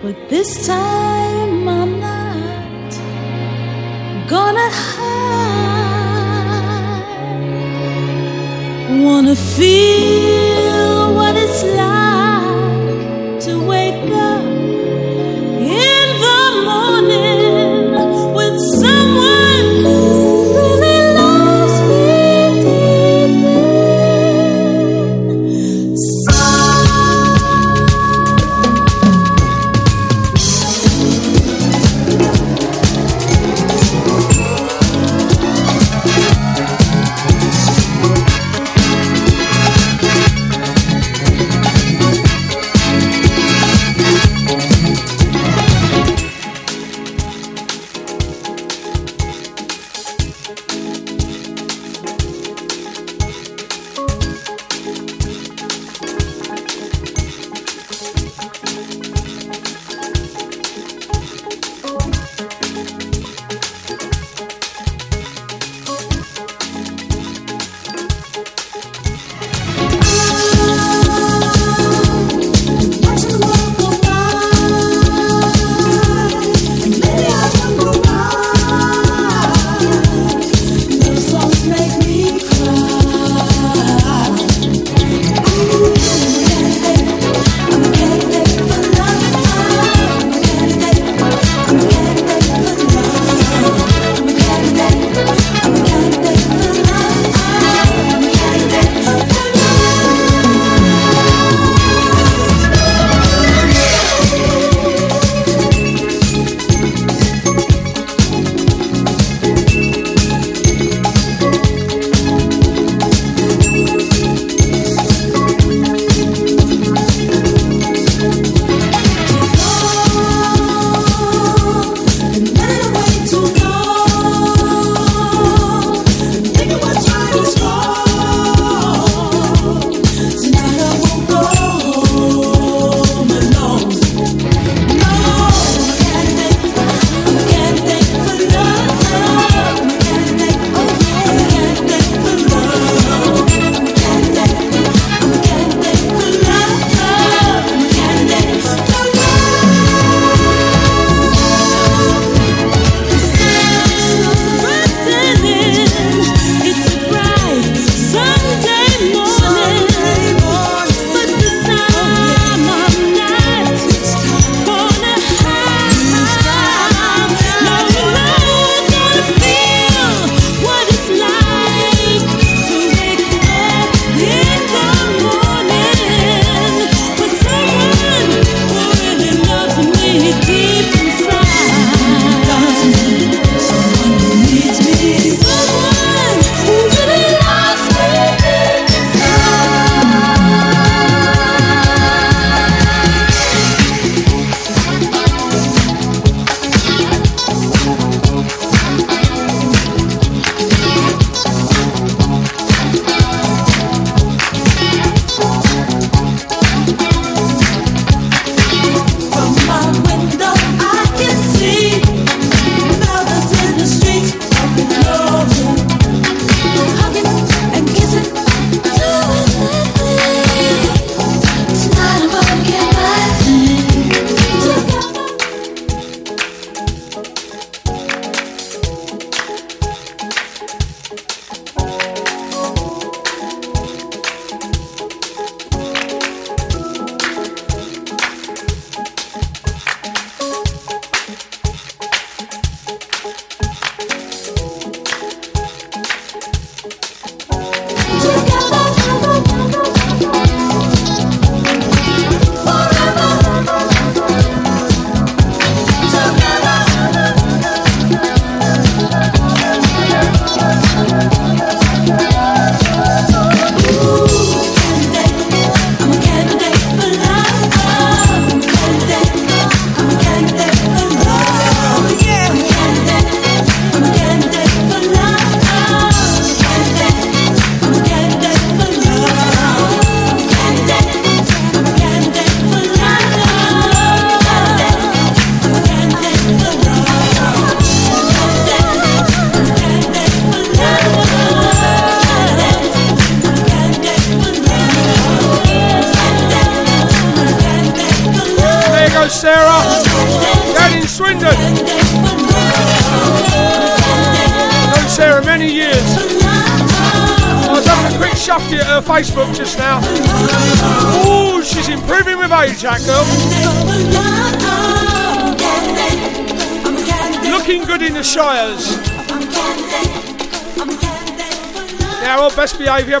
[0.00, 2.90] But this time I'm not
[4.28, 5.34] gonna hide.
[9.02, 10.23] Wanna feel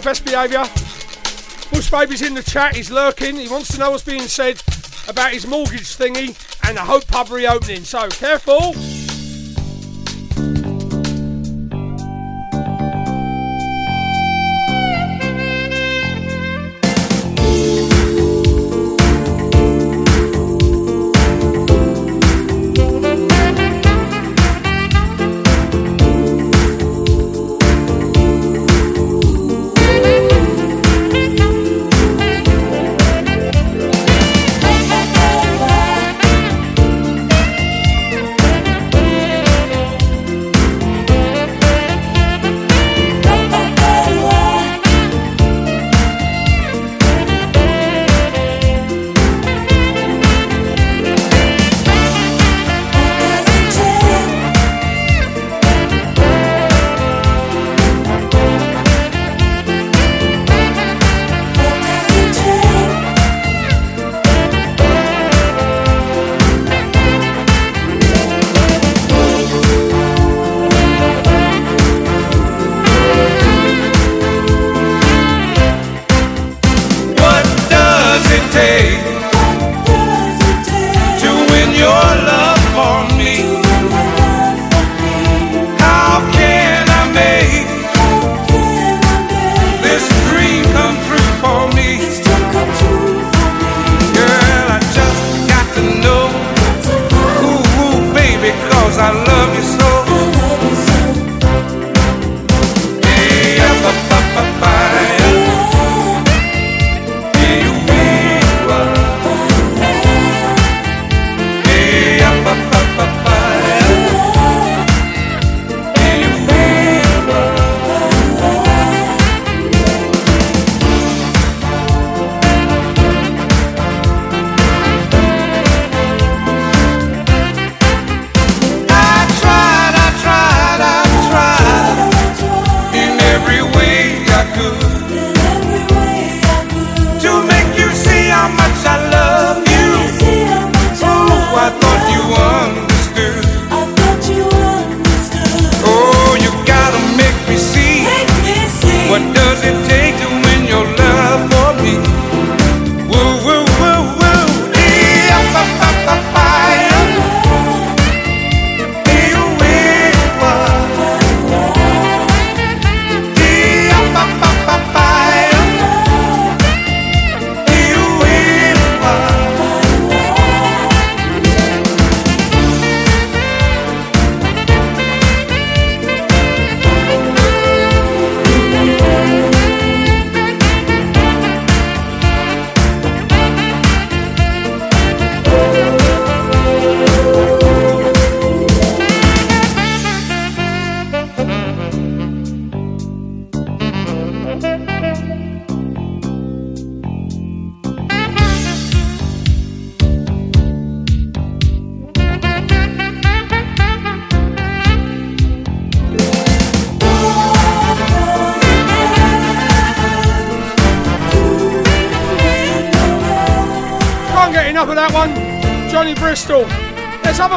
[0.00, 0.64] best behaviour.
[1.70, 3.36] Bush Baby's in the chat, he's lurking.
[3.36, 4.62] He wants to know what's being said
[5.08, 7.84] about his mortgage thingy and the Hope Pub reopening.
[7.84, 8.74] So careful.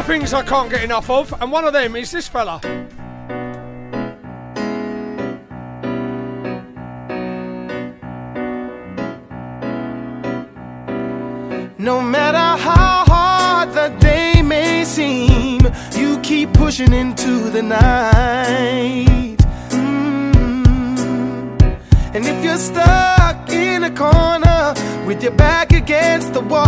[0.08, 2.62] things I can't get enough of, and one of them is this fella.
[11.78, 15.60] No matter how hard the day may seem,
[15.98, 19.38] you keep pushing into the night.
[19.72, 21.06] Mm.
[22.16, 24.74] And if you're stuck in a corner
[25.06, 26.67] with your back against the wall,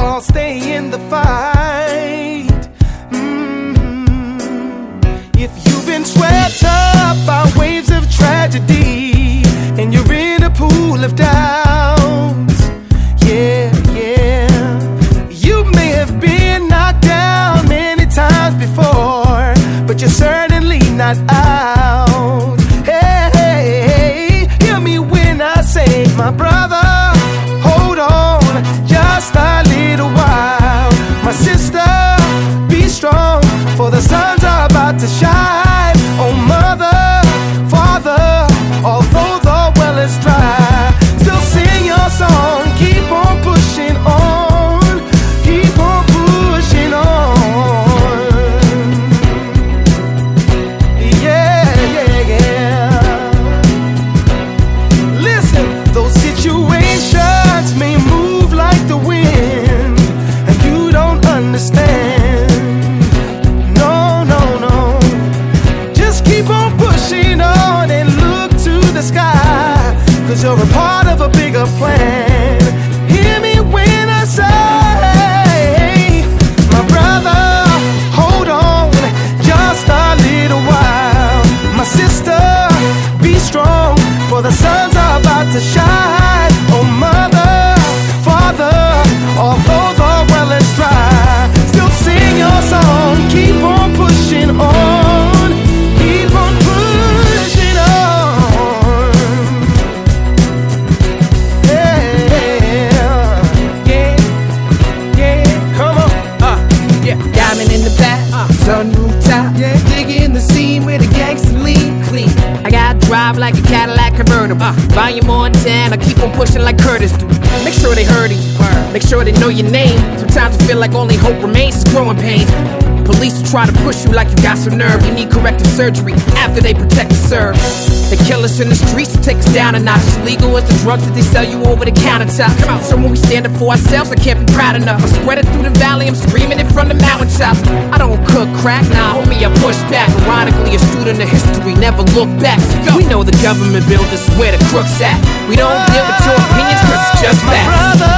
[128.60, 130.03] in the streets to take us down a notch.
[130.03, 132.52] As legal as the drugs that they sell you over the countertop.
[132.64, 134.99] Come on, so when we stand up for ourselves, I can't be proud enough.
[135.03, 137.64] I spread it through the valley, I'm screaming it from the mountaintops.
[137.94, 140.10] I don't cook crack, nah, homie, I push back.
[140.27, 142.60] Ironically, a student of history, never look back.
[142.98, 145.15] We know the government built us where the crooks at.
[145.48, 147.69] We don't deal with your opinions, cause it's just My facts.
[147.69, 148.15] brother,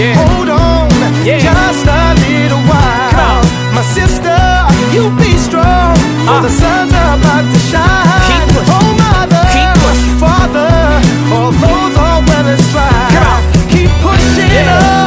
[0.00, 0.14] Yeah.
[0.16, 0.88] hold on
[1.24, 1.38] Yeah.
[1.44, 3.42] just a little while.
[3.76, 4.38] My sister,
[4.94, 5.96] you be strong.
[6.24, 8.23] For the sun's about to shine.
[11.34, 13.08] Although the weather's dry.
[13.14, 13.42] Come on.
[13.72, 14.98] Keep pushing Yeah.
[14.98, 15.03] on.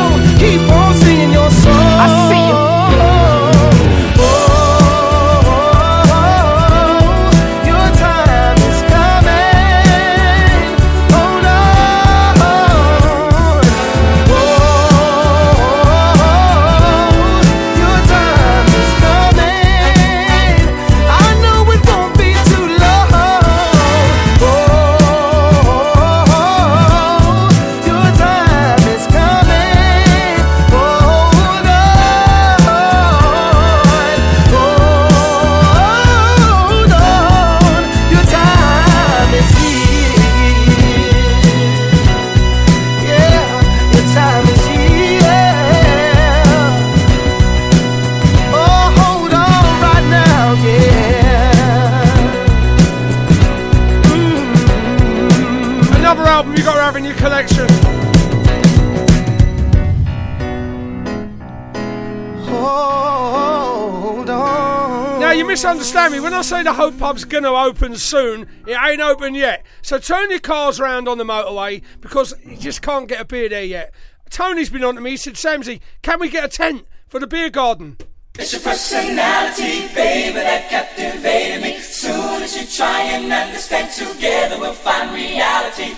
[65.88, 66.20] Misunderstand me.
[66.20, 69.66] When I say the Hope Pub's gonna open soon, it ain't open yet.
[69.82, 73.48] So turn your cars round on the motorway because you just can't get a beer
[73.48, 73.94] there yet.
[74.30, 75.12] Tony's been on to me.
[75.12, 77.96] He said, Samsey, can we get a tent for the beer garden?
[78.38, 81.80] It's your personality, baby, that captivated me.
[81.80, 85.96] Soon as you try and understand, together we'll find reality.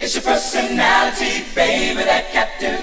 [0.00, 2.81] It's your personality, baby, that captivated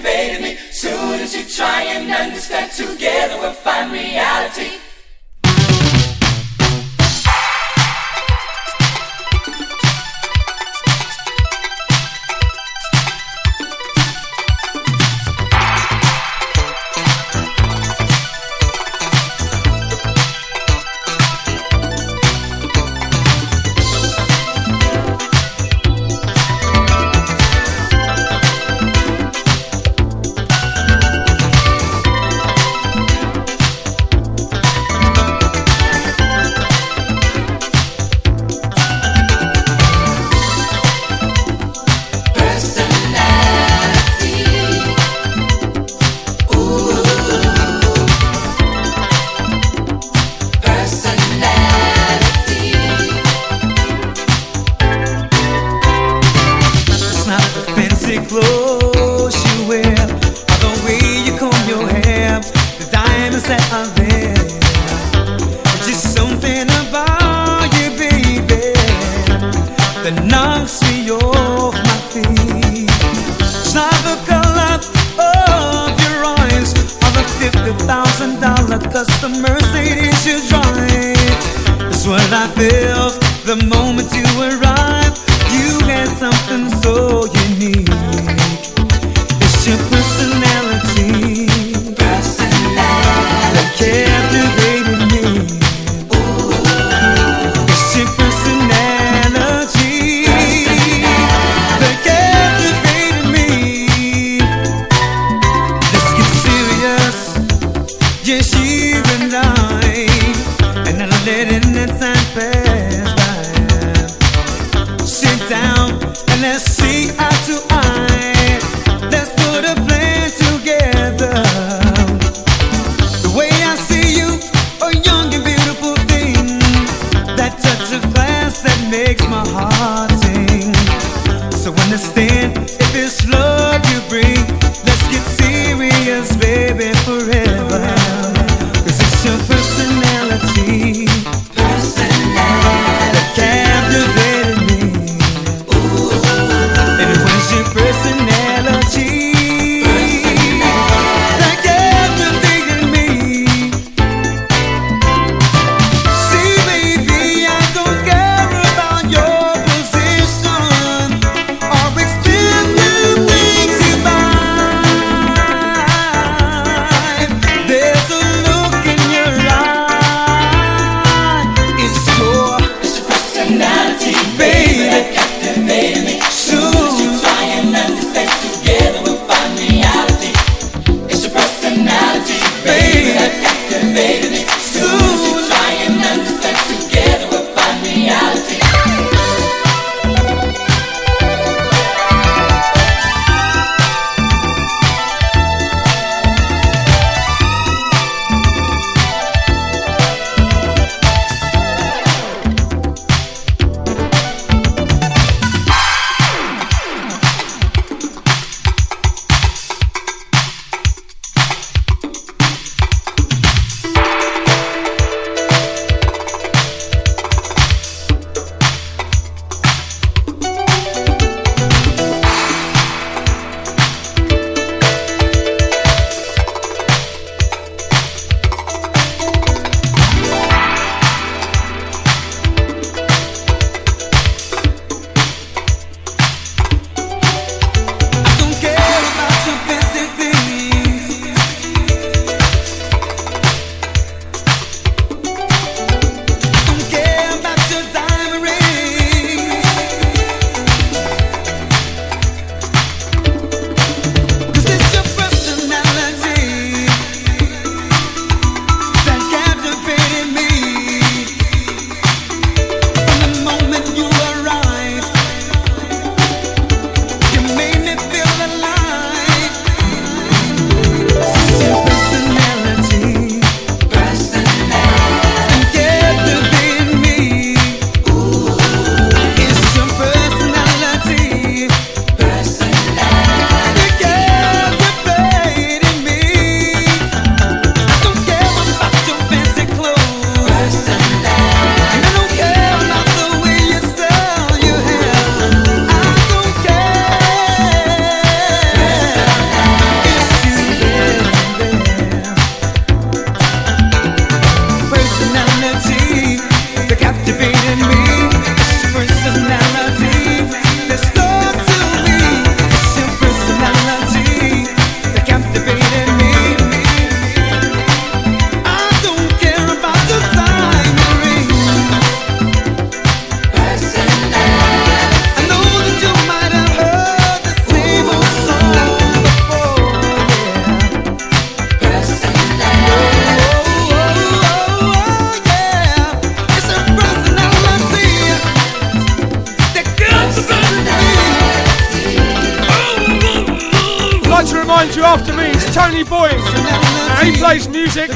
[344.80, 346.32] finds you after me is Tony Boyd.
[346.32, 348.10] And he plays music,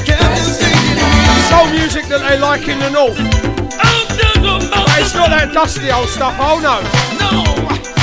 [1.52, 3.18] soul music that they like in the north.
[3.18, 6.81] But it's not that dusty old stuff, oh no.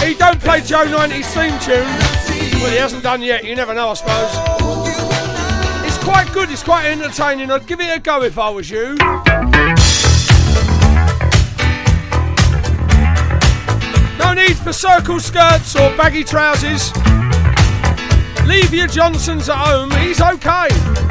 [0.06, 1.90] He don't play Joe 90's theme tune.
[2.62, 4.30] Well, he hasn't done yet, you never know, I suppose.
[5.84, 7.50] It's quite good, it's quite entertaining.
[7.50, 8.96] I'd give it a go if I was you.
[14.20, 16.92] No need for circle skirts or baggy trousers.
[18.52, 19.92] Leave your Johnsons at home.
[19.92, 21.11] He's okay.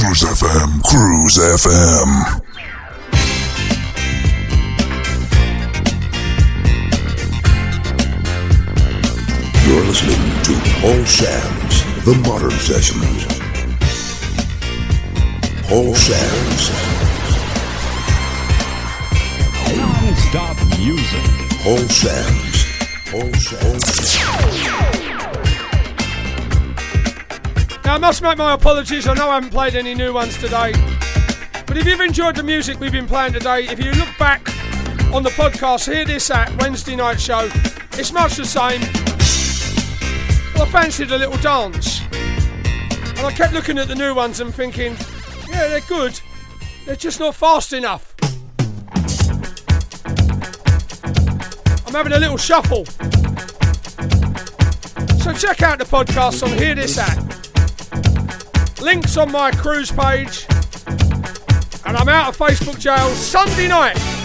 [0.00, 2.10] Cruise FM, Cruise FM.
[9.66, 13.26] You're listening to Paul Sams The Modern Sessions.
[15.68, 16.70] Paul Sams
[19.76, 21.24] Non-stop music.
[21.62, 22.64] Paul Sams
[23.10, 24.89] Paul Sams
[27.84, 29.06] Now, I must make my apologies.
[29.06, 30.72] I know I haven't played any new ones today.
[31.66, 34.48] But if you've enjoyed the music we've been playing today, if you look back
[35.14, 37.48] on the podcast, hearthis.at Wednesday night show,
[37.92, 38.80] it's much the same.
[40.54, 42.00] Well, I fancied a little dance.
[42.12, 44.96] And I kept looking at the new ones and thinking,
[45.48, 46.20] yeah, they're good.
[46.86, 48.14] They're just not fast enough.
[51.86, 52.84] I'm having a little shuffle.
[55.18, 57.49] So check out the podcast on hearthis.at.
[58.80, 60.46] Links on my cruise page.
[61.84, 64.19] And I'm out of Facebook jail Sunday night.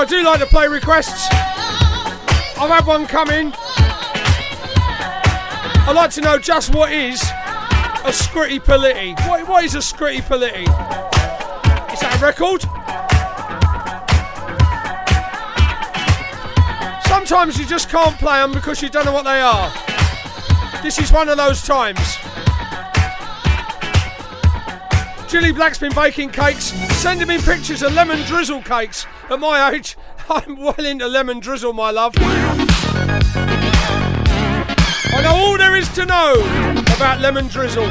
[0.00, 1.28] I do like to play requests.
[2.58, 3.52] I've had one coming.
[5.86, 9.14] I'd like to know just what is a scritti politti.
[9.28, 10.62] What, what is a scritti politti?
[11.92, 12.62] Is that a record?
[17.06, 19.70] Sometimes you just can't play them because you don't know what they are.
[20.82, 22.16] This is one of those times.
[25.30, 28.99] Julie Black's been baking cakes, sending me pictures of lemon drizzle cakes.
[29.30, 29.96] At my age,
[30.28, 32.14] I'm well into lemon drizzle, my love.
[35.12, 36.34] I know all there is to know
[36.96, 37.88] about lemon drizzle.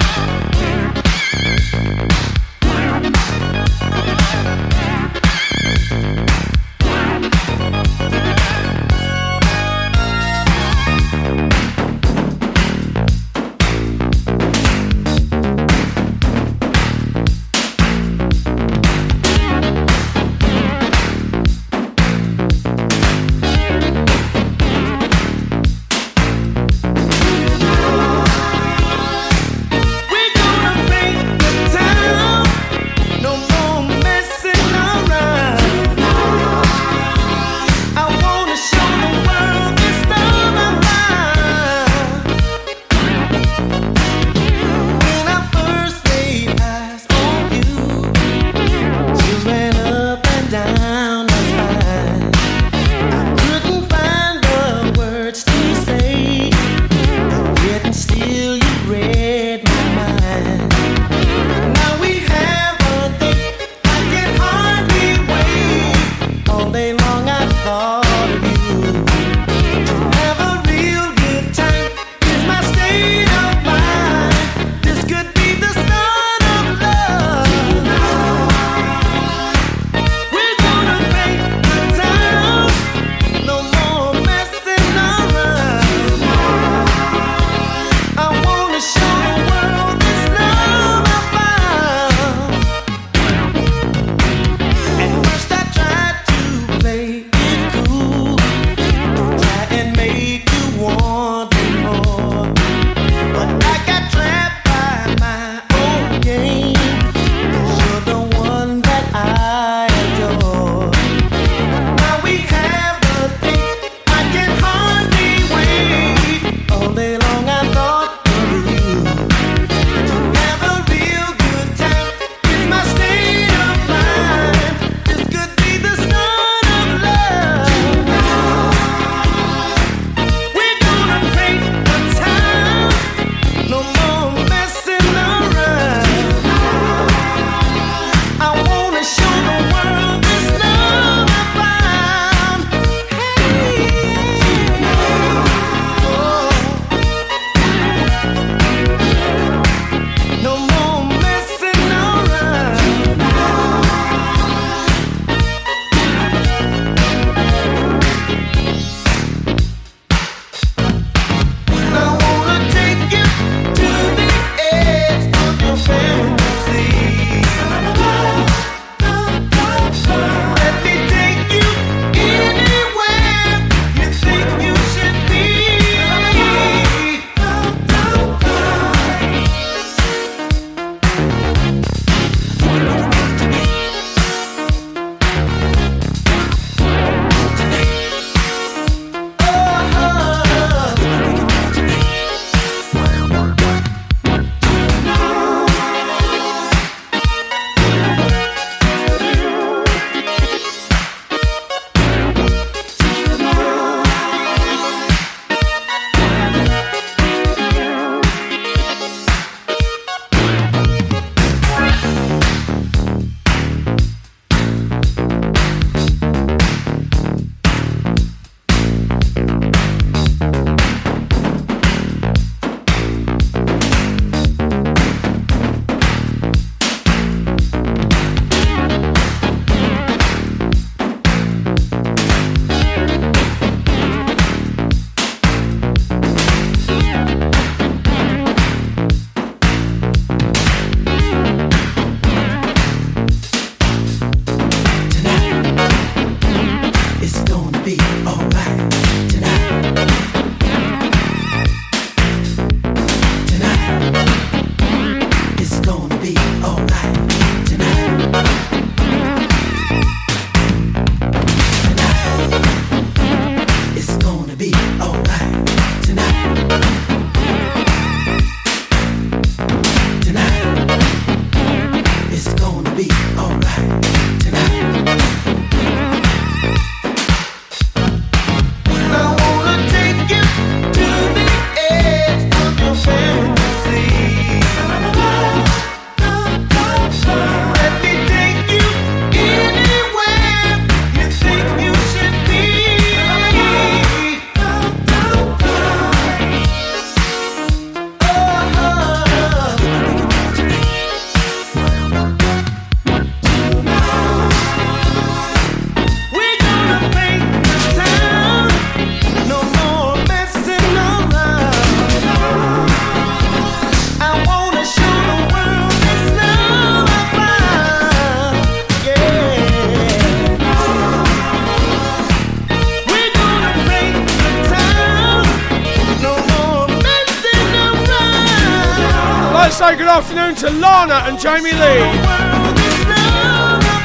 [330.60, 332.04] to Lana and Jamie Lee.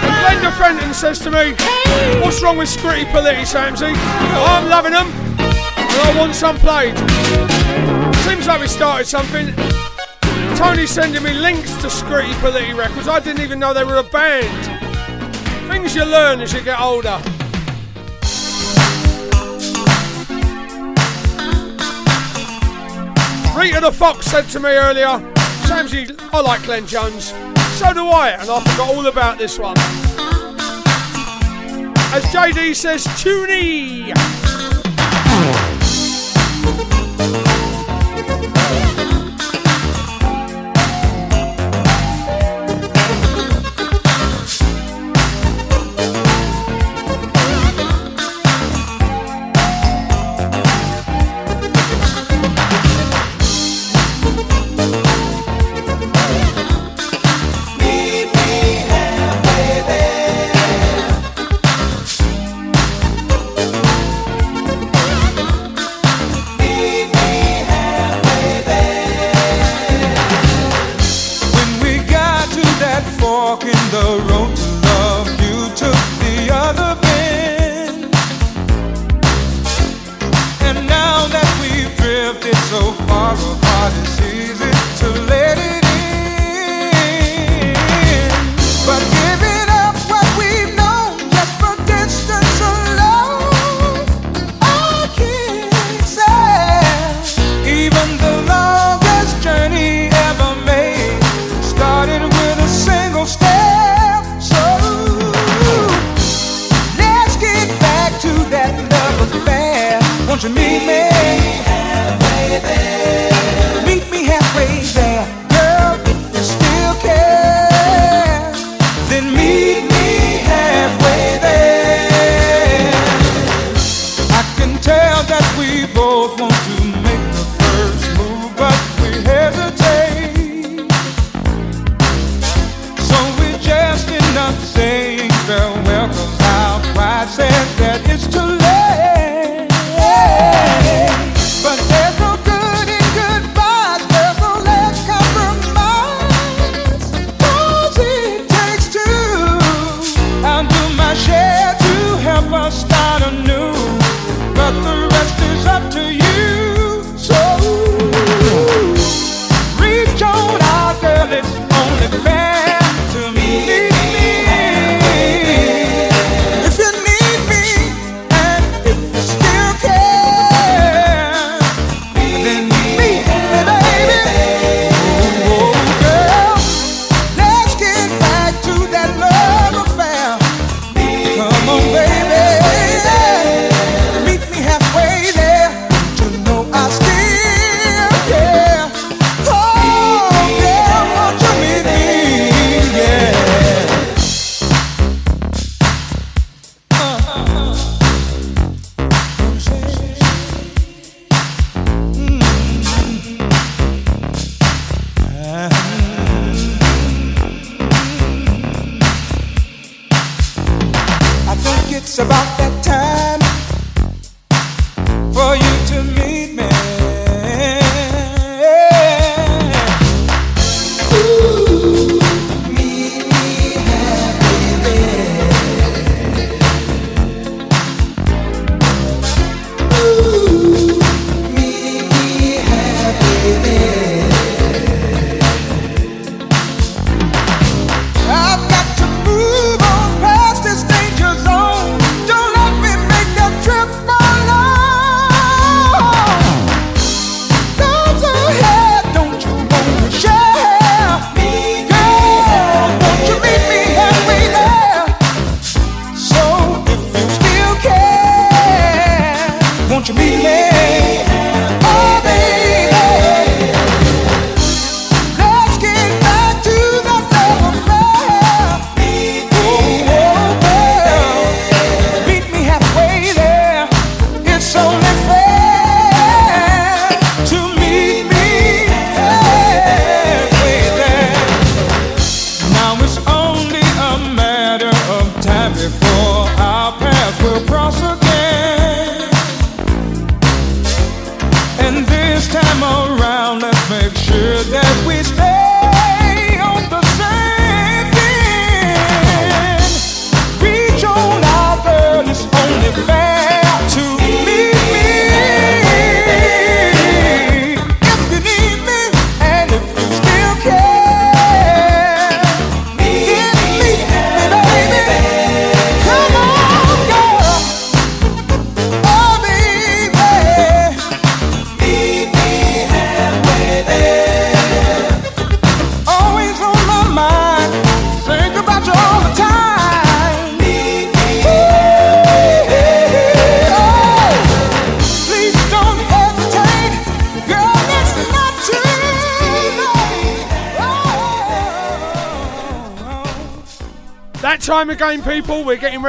[0.04, 1.52] And Glenda Fenton says to me,
[2.22, 3.92] What's wrong with Scritti Politti, Samsy?
[3.92, 6.96] I'm loving them, and I want some played.
[8.18, 9.52] Seems like we started something.
[10.56, 13.08] Tony's sending me links to Scritti Politti records.
[13.08, 14.46] I didn't even know they were a band.
[15.68, 17.20] Things you learn as you get older.
[23.58, 25.18] Rita the Fox said to me earlier,
[25.66, 27.26] Samsy, I like Glenn Jones.
[27.78, 29.76] So do I, and I forgot all about this one.
[32.12, 34.12] As JD says, Tuny!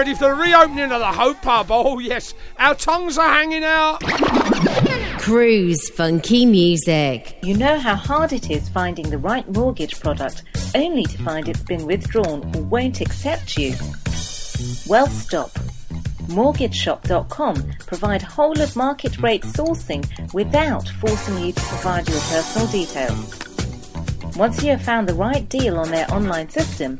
[0.04, 1.68] People, we're ready for the reopening of the Hope Pub.
[1.70, 4.02] Oh, yes, our tongues are hanging out.
[5.20, 7.38] Cruise funky music.
[7.44, 10.44] You know how hard it is finding the right mortgage product
[10.76, 13.76] only to find it's been withdrawn or won't accept you?
[14.88, 15.52] Well, stop.
[16.28, 23.46] MortgageShop.com provide whole of market rate sourcing without forcing you to provide your personal details.
[24.36, 27.00] Once you have found the right deal on their online system,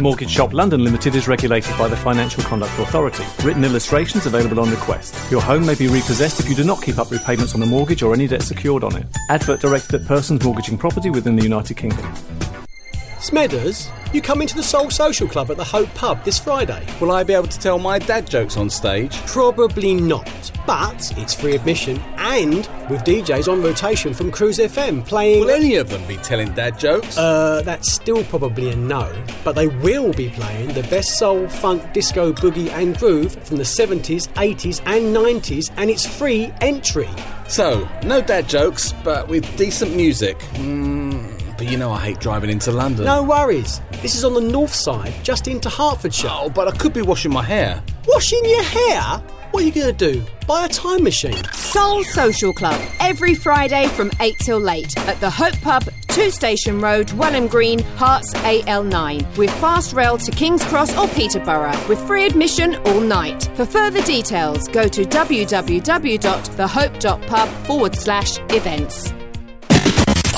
[0.00, 3.24] Mortgage Shop London Limited is regulated by the Financial Conduct Authority.
[3.44, 5.28] Written illustrations available on request.
[5.28, 8.02] Your home may be repossessed if you do not keep up repayments on the mortgage
[8.02, 9.06] or any debt secured on it.
[9.28, 12.06] Advert directed at persons mortgaging property within the United Kingdom.
[13.18, 16.86] Smedders, you come into the Soul Social Club at the Hope Pub this Friday.
[17.00, 19.16] Will I be able to tell my dad jokes on stage?
[19.26, 20.28] Probably not,
[20.68, 25.40] but it's free admission and with DJs on rotation from Cruise FM playing.
[25.40, 27.16] Will any of them be telling dad jokes?
[27.16, 29.10] Uh, that's still probably a no,
[29.44, 33.62] but they will be playing the best soul, funk, disco, boogie, and groove from the
[33.62, 37.08] 70s, 80s, and 90s, and it's free entry.
[37.48, 40.38] So, no dad jokes, but with decent music.
[40.56, 43.06] Mm, but you know I hate driving into London.
[43.06, 43.80] No worries.
[44.02, 46.30] This is on the north side, just into Hertfordshire.
[46.30, 47.82] Oh, but I could be washing my hair.
[48.06, 49.22] Washing your hair?
[49.58, 50.22] What are you going to do?
[50.46, 51.42] Buy a time machine?
[51.52, 56.80] Soul Social Club every Friday from 8 till late at the Hope Pub, 2 Station
[56.80, 62.24] Road, Welham Green, Herts AL9 with fast rail to King's Cross or Peterborough with free
[62.24, 63.50] admission all night.
[63.56, 69.08] For further details, go to www.thehope.pub forward slash events.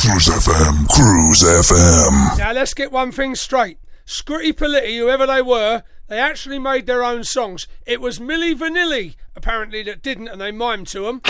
[0.01, 2.39] Cruise FM, Cruise FM.
[2.39, 3.77] Now let's get one thing straight.
[4.07, 7.69] Scritti Politti, whoever they were, they actually made their own songs.
[7.87, 11.23] It was Milli Vanilli, apparently, that didn't, and they mimed to them.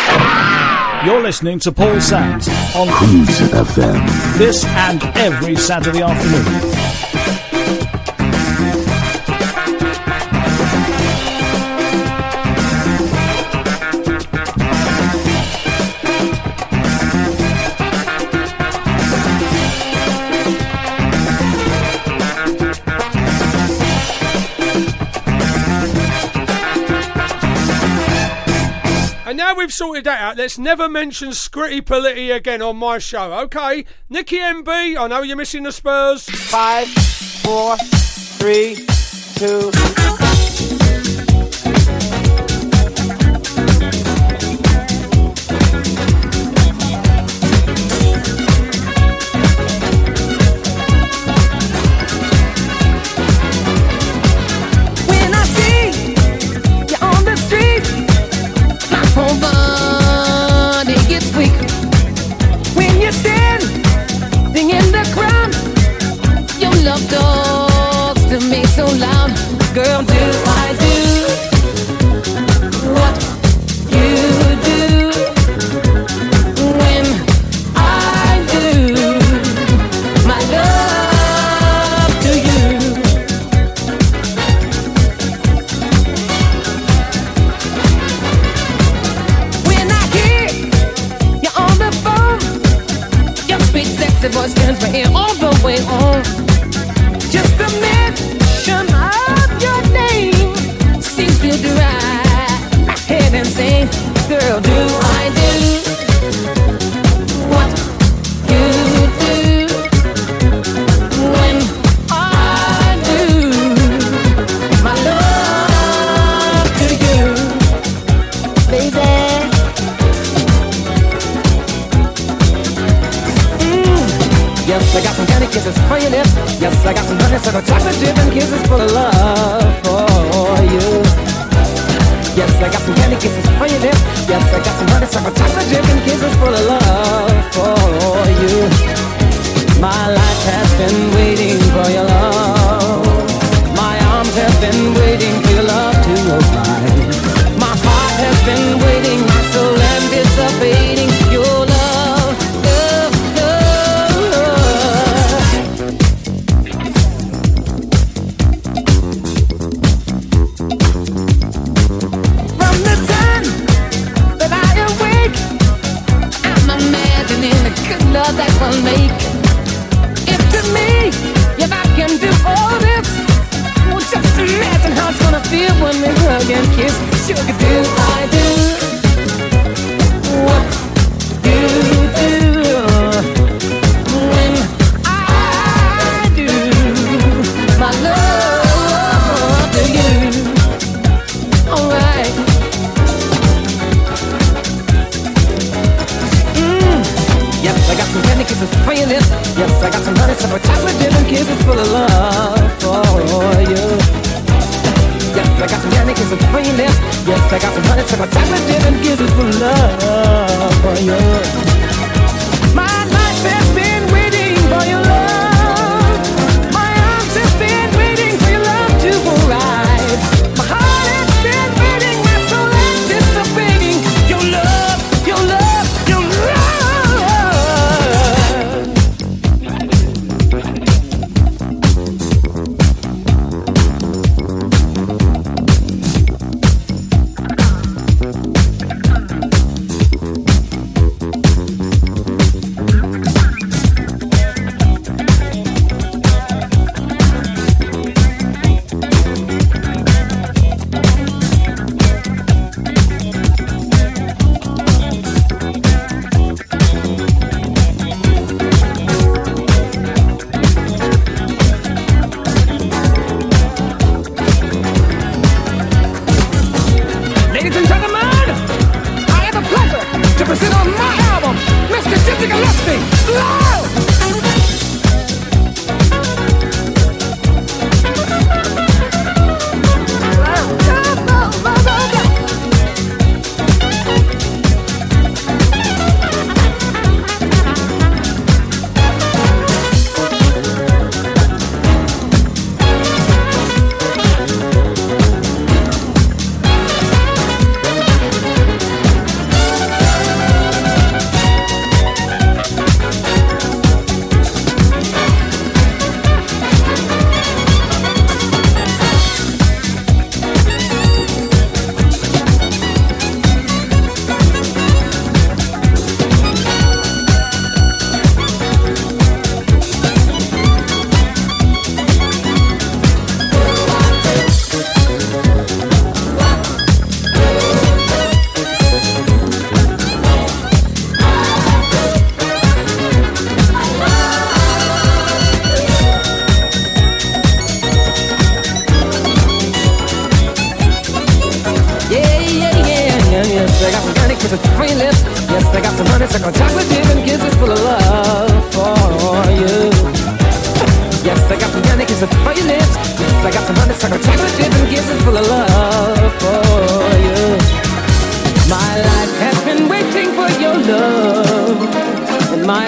[1.05, 4.39] You're listening to Paul Sams on Cruise FM.
[4.39, 6.80] this and every Saturday afternoon.
[29.51, 33.85] Now we've sorted that out, let's never mention Scritti Politti again on my show, okay?
[34.09, 36.31] Nicky MB, I know you're missing the Spurs.
[36.31, 37.77] Five, four,
[38.39, 38.77] three,
[39.35, 40.20] two.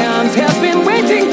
[0.03, 1.32] My arms have been waiting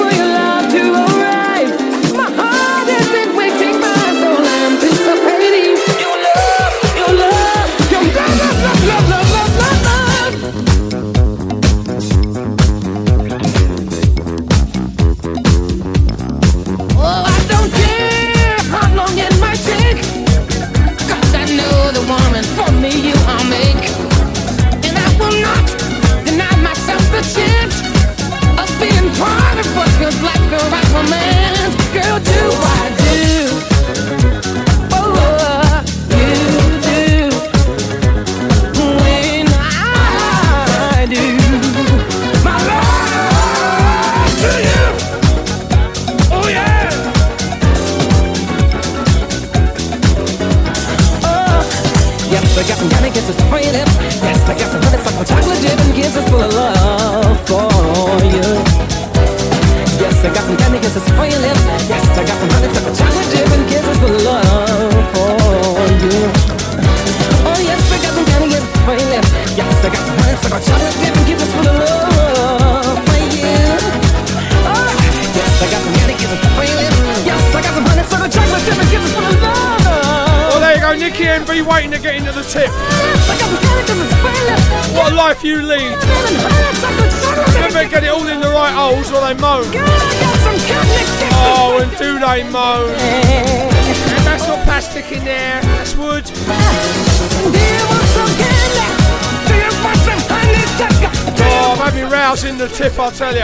[102.80, 103.42] tip, I tell you.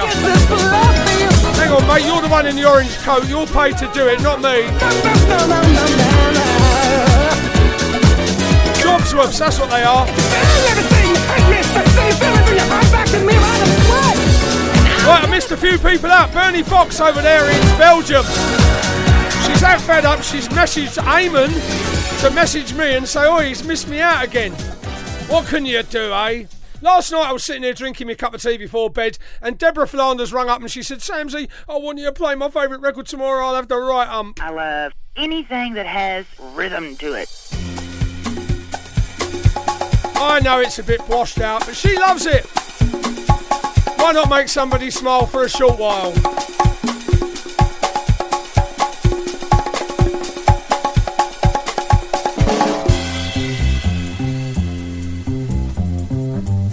[1.60, 3.28] Hang on, mate, you're the one in the orange coat.
[3.28, 4.64] You're paid to do it, not me.
[8.80, 10.06] Jobsworths, that's what they are.
[15.06, 16.32] Right, I missed a few people out.
[16.32, 18.24] Bernie Fox over there in Belgium.
[19.44, 20.24] She's out fed up.
[20.24, 21.52] She's messaged Eamon
[22.22, 24.54] to message me and say, oh, he's missed me out again.
[25.28, 26.46] What can you do, eh?
[26.82, 29.88] Last night I was sitting here drinking my cup of tea before bed, and Deborah
[29.88, 33.06] Flanders rung up and she said, Samsy, I want you to play my favourite record
[33.06, 33.46] tomorrow.
[33.46, 34.42] I'll have the right ump.
[34.42, 36.26] I love anything that has
[36.56, 37.30] rhythm to it.
[40.18, 42.46] I know it's a bit washed out, but she loves it.
[44.00, 46.12] Why not make somebody smile for a short while?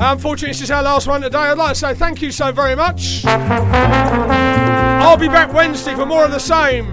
[0.05, 1.39] Unfortunately, this is our last one today.
[1.39, 3.25] I'd like to say thank you so very much.
[3.25, 6.87] I'll be back Wednesday for more of the same.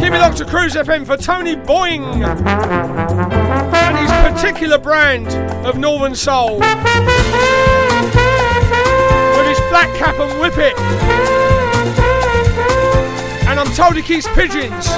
[0.00, 5.28] Keep it locked to Cruise FM for Tony Boying and his particular brand
[5.64, 6.58] of Northern Soul.
[6.58, 6.68] With
[9.46, 10.76] his black cap and whip it.
[13.48, 14.88] And I'm told he keeps pigeons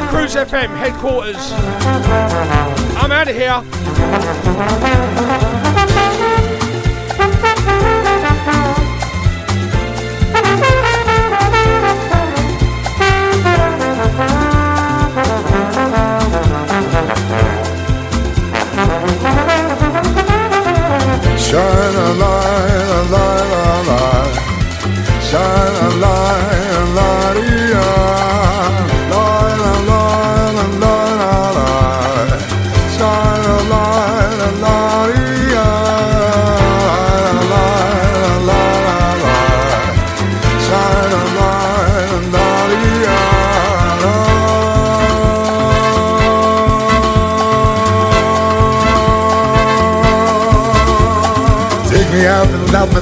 [0.00, 1.52] at Cruise FM headquarters.
[3.02, 3.64] I'm out of here.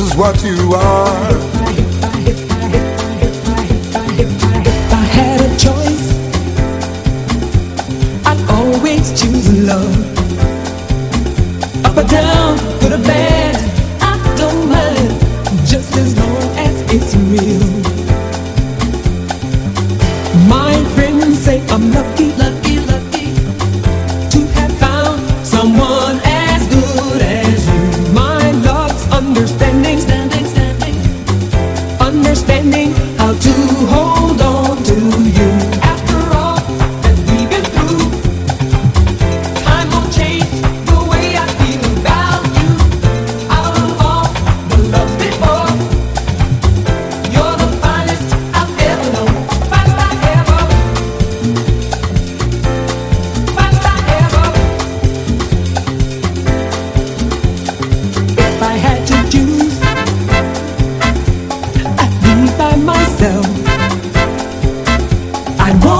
[0.00, 1.49] Is what you are.
[65.70, 65.99] I wanna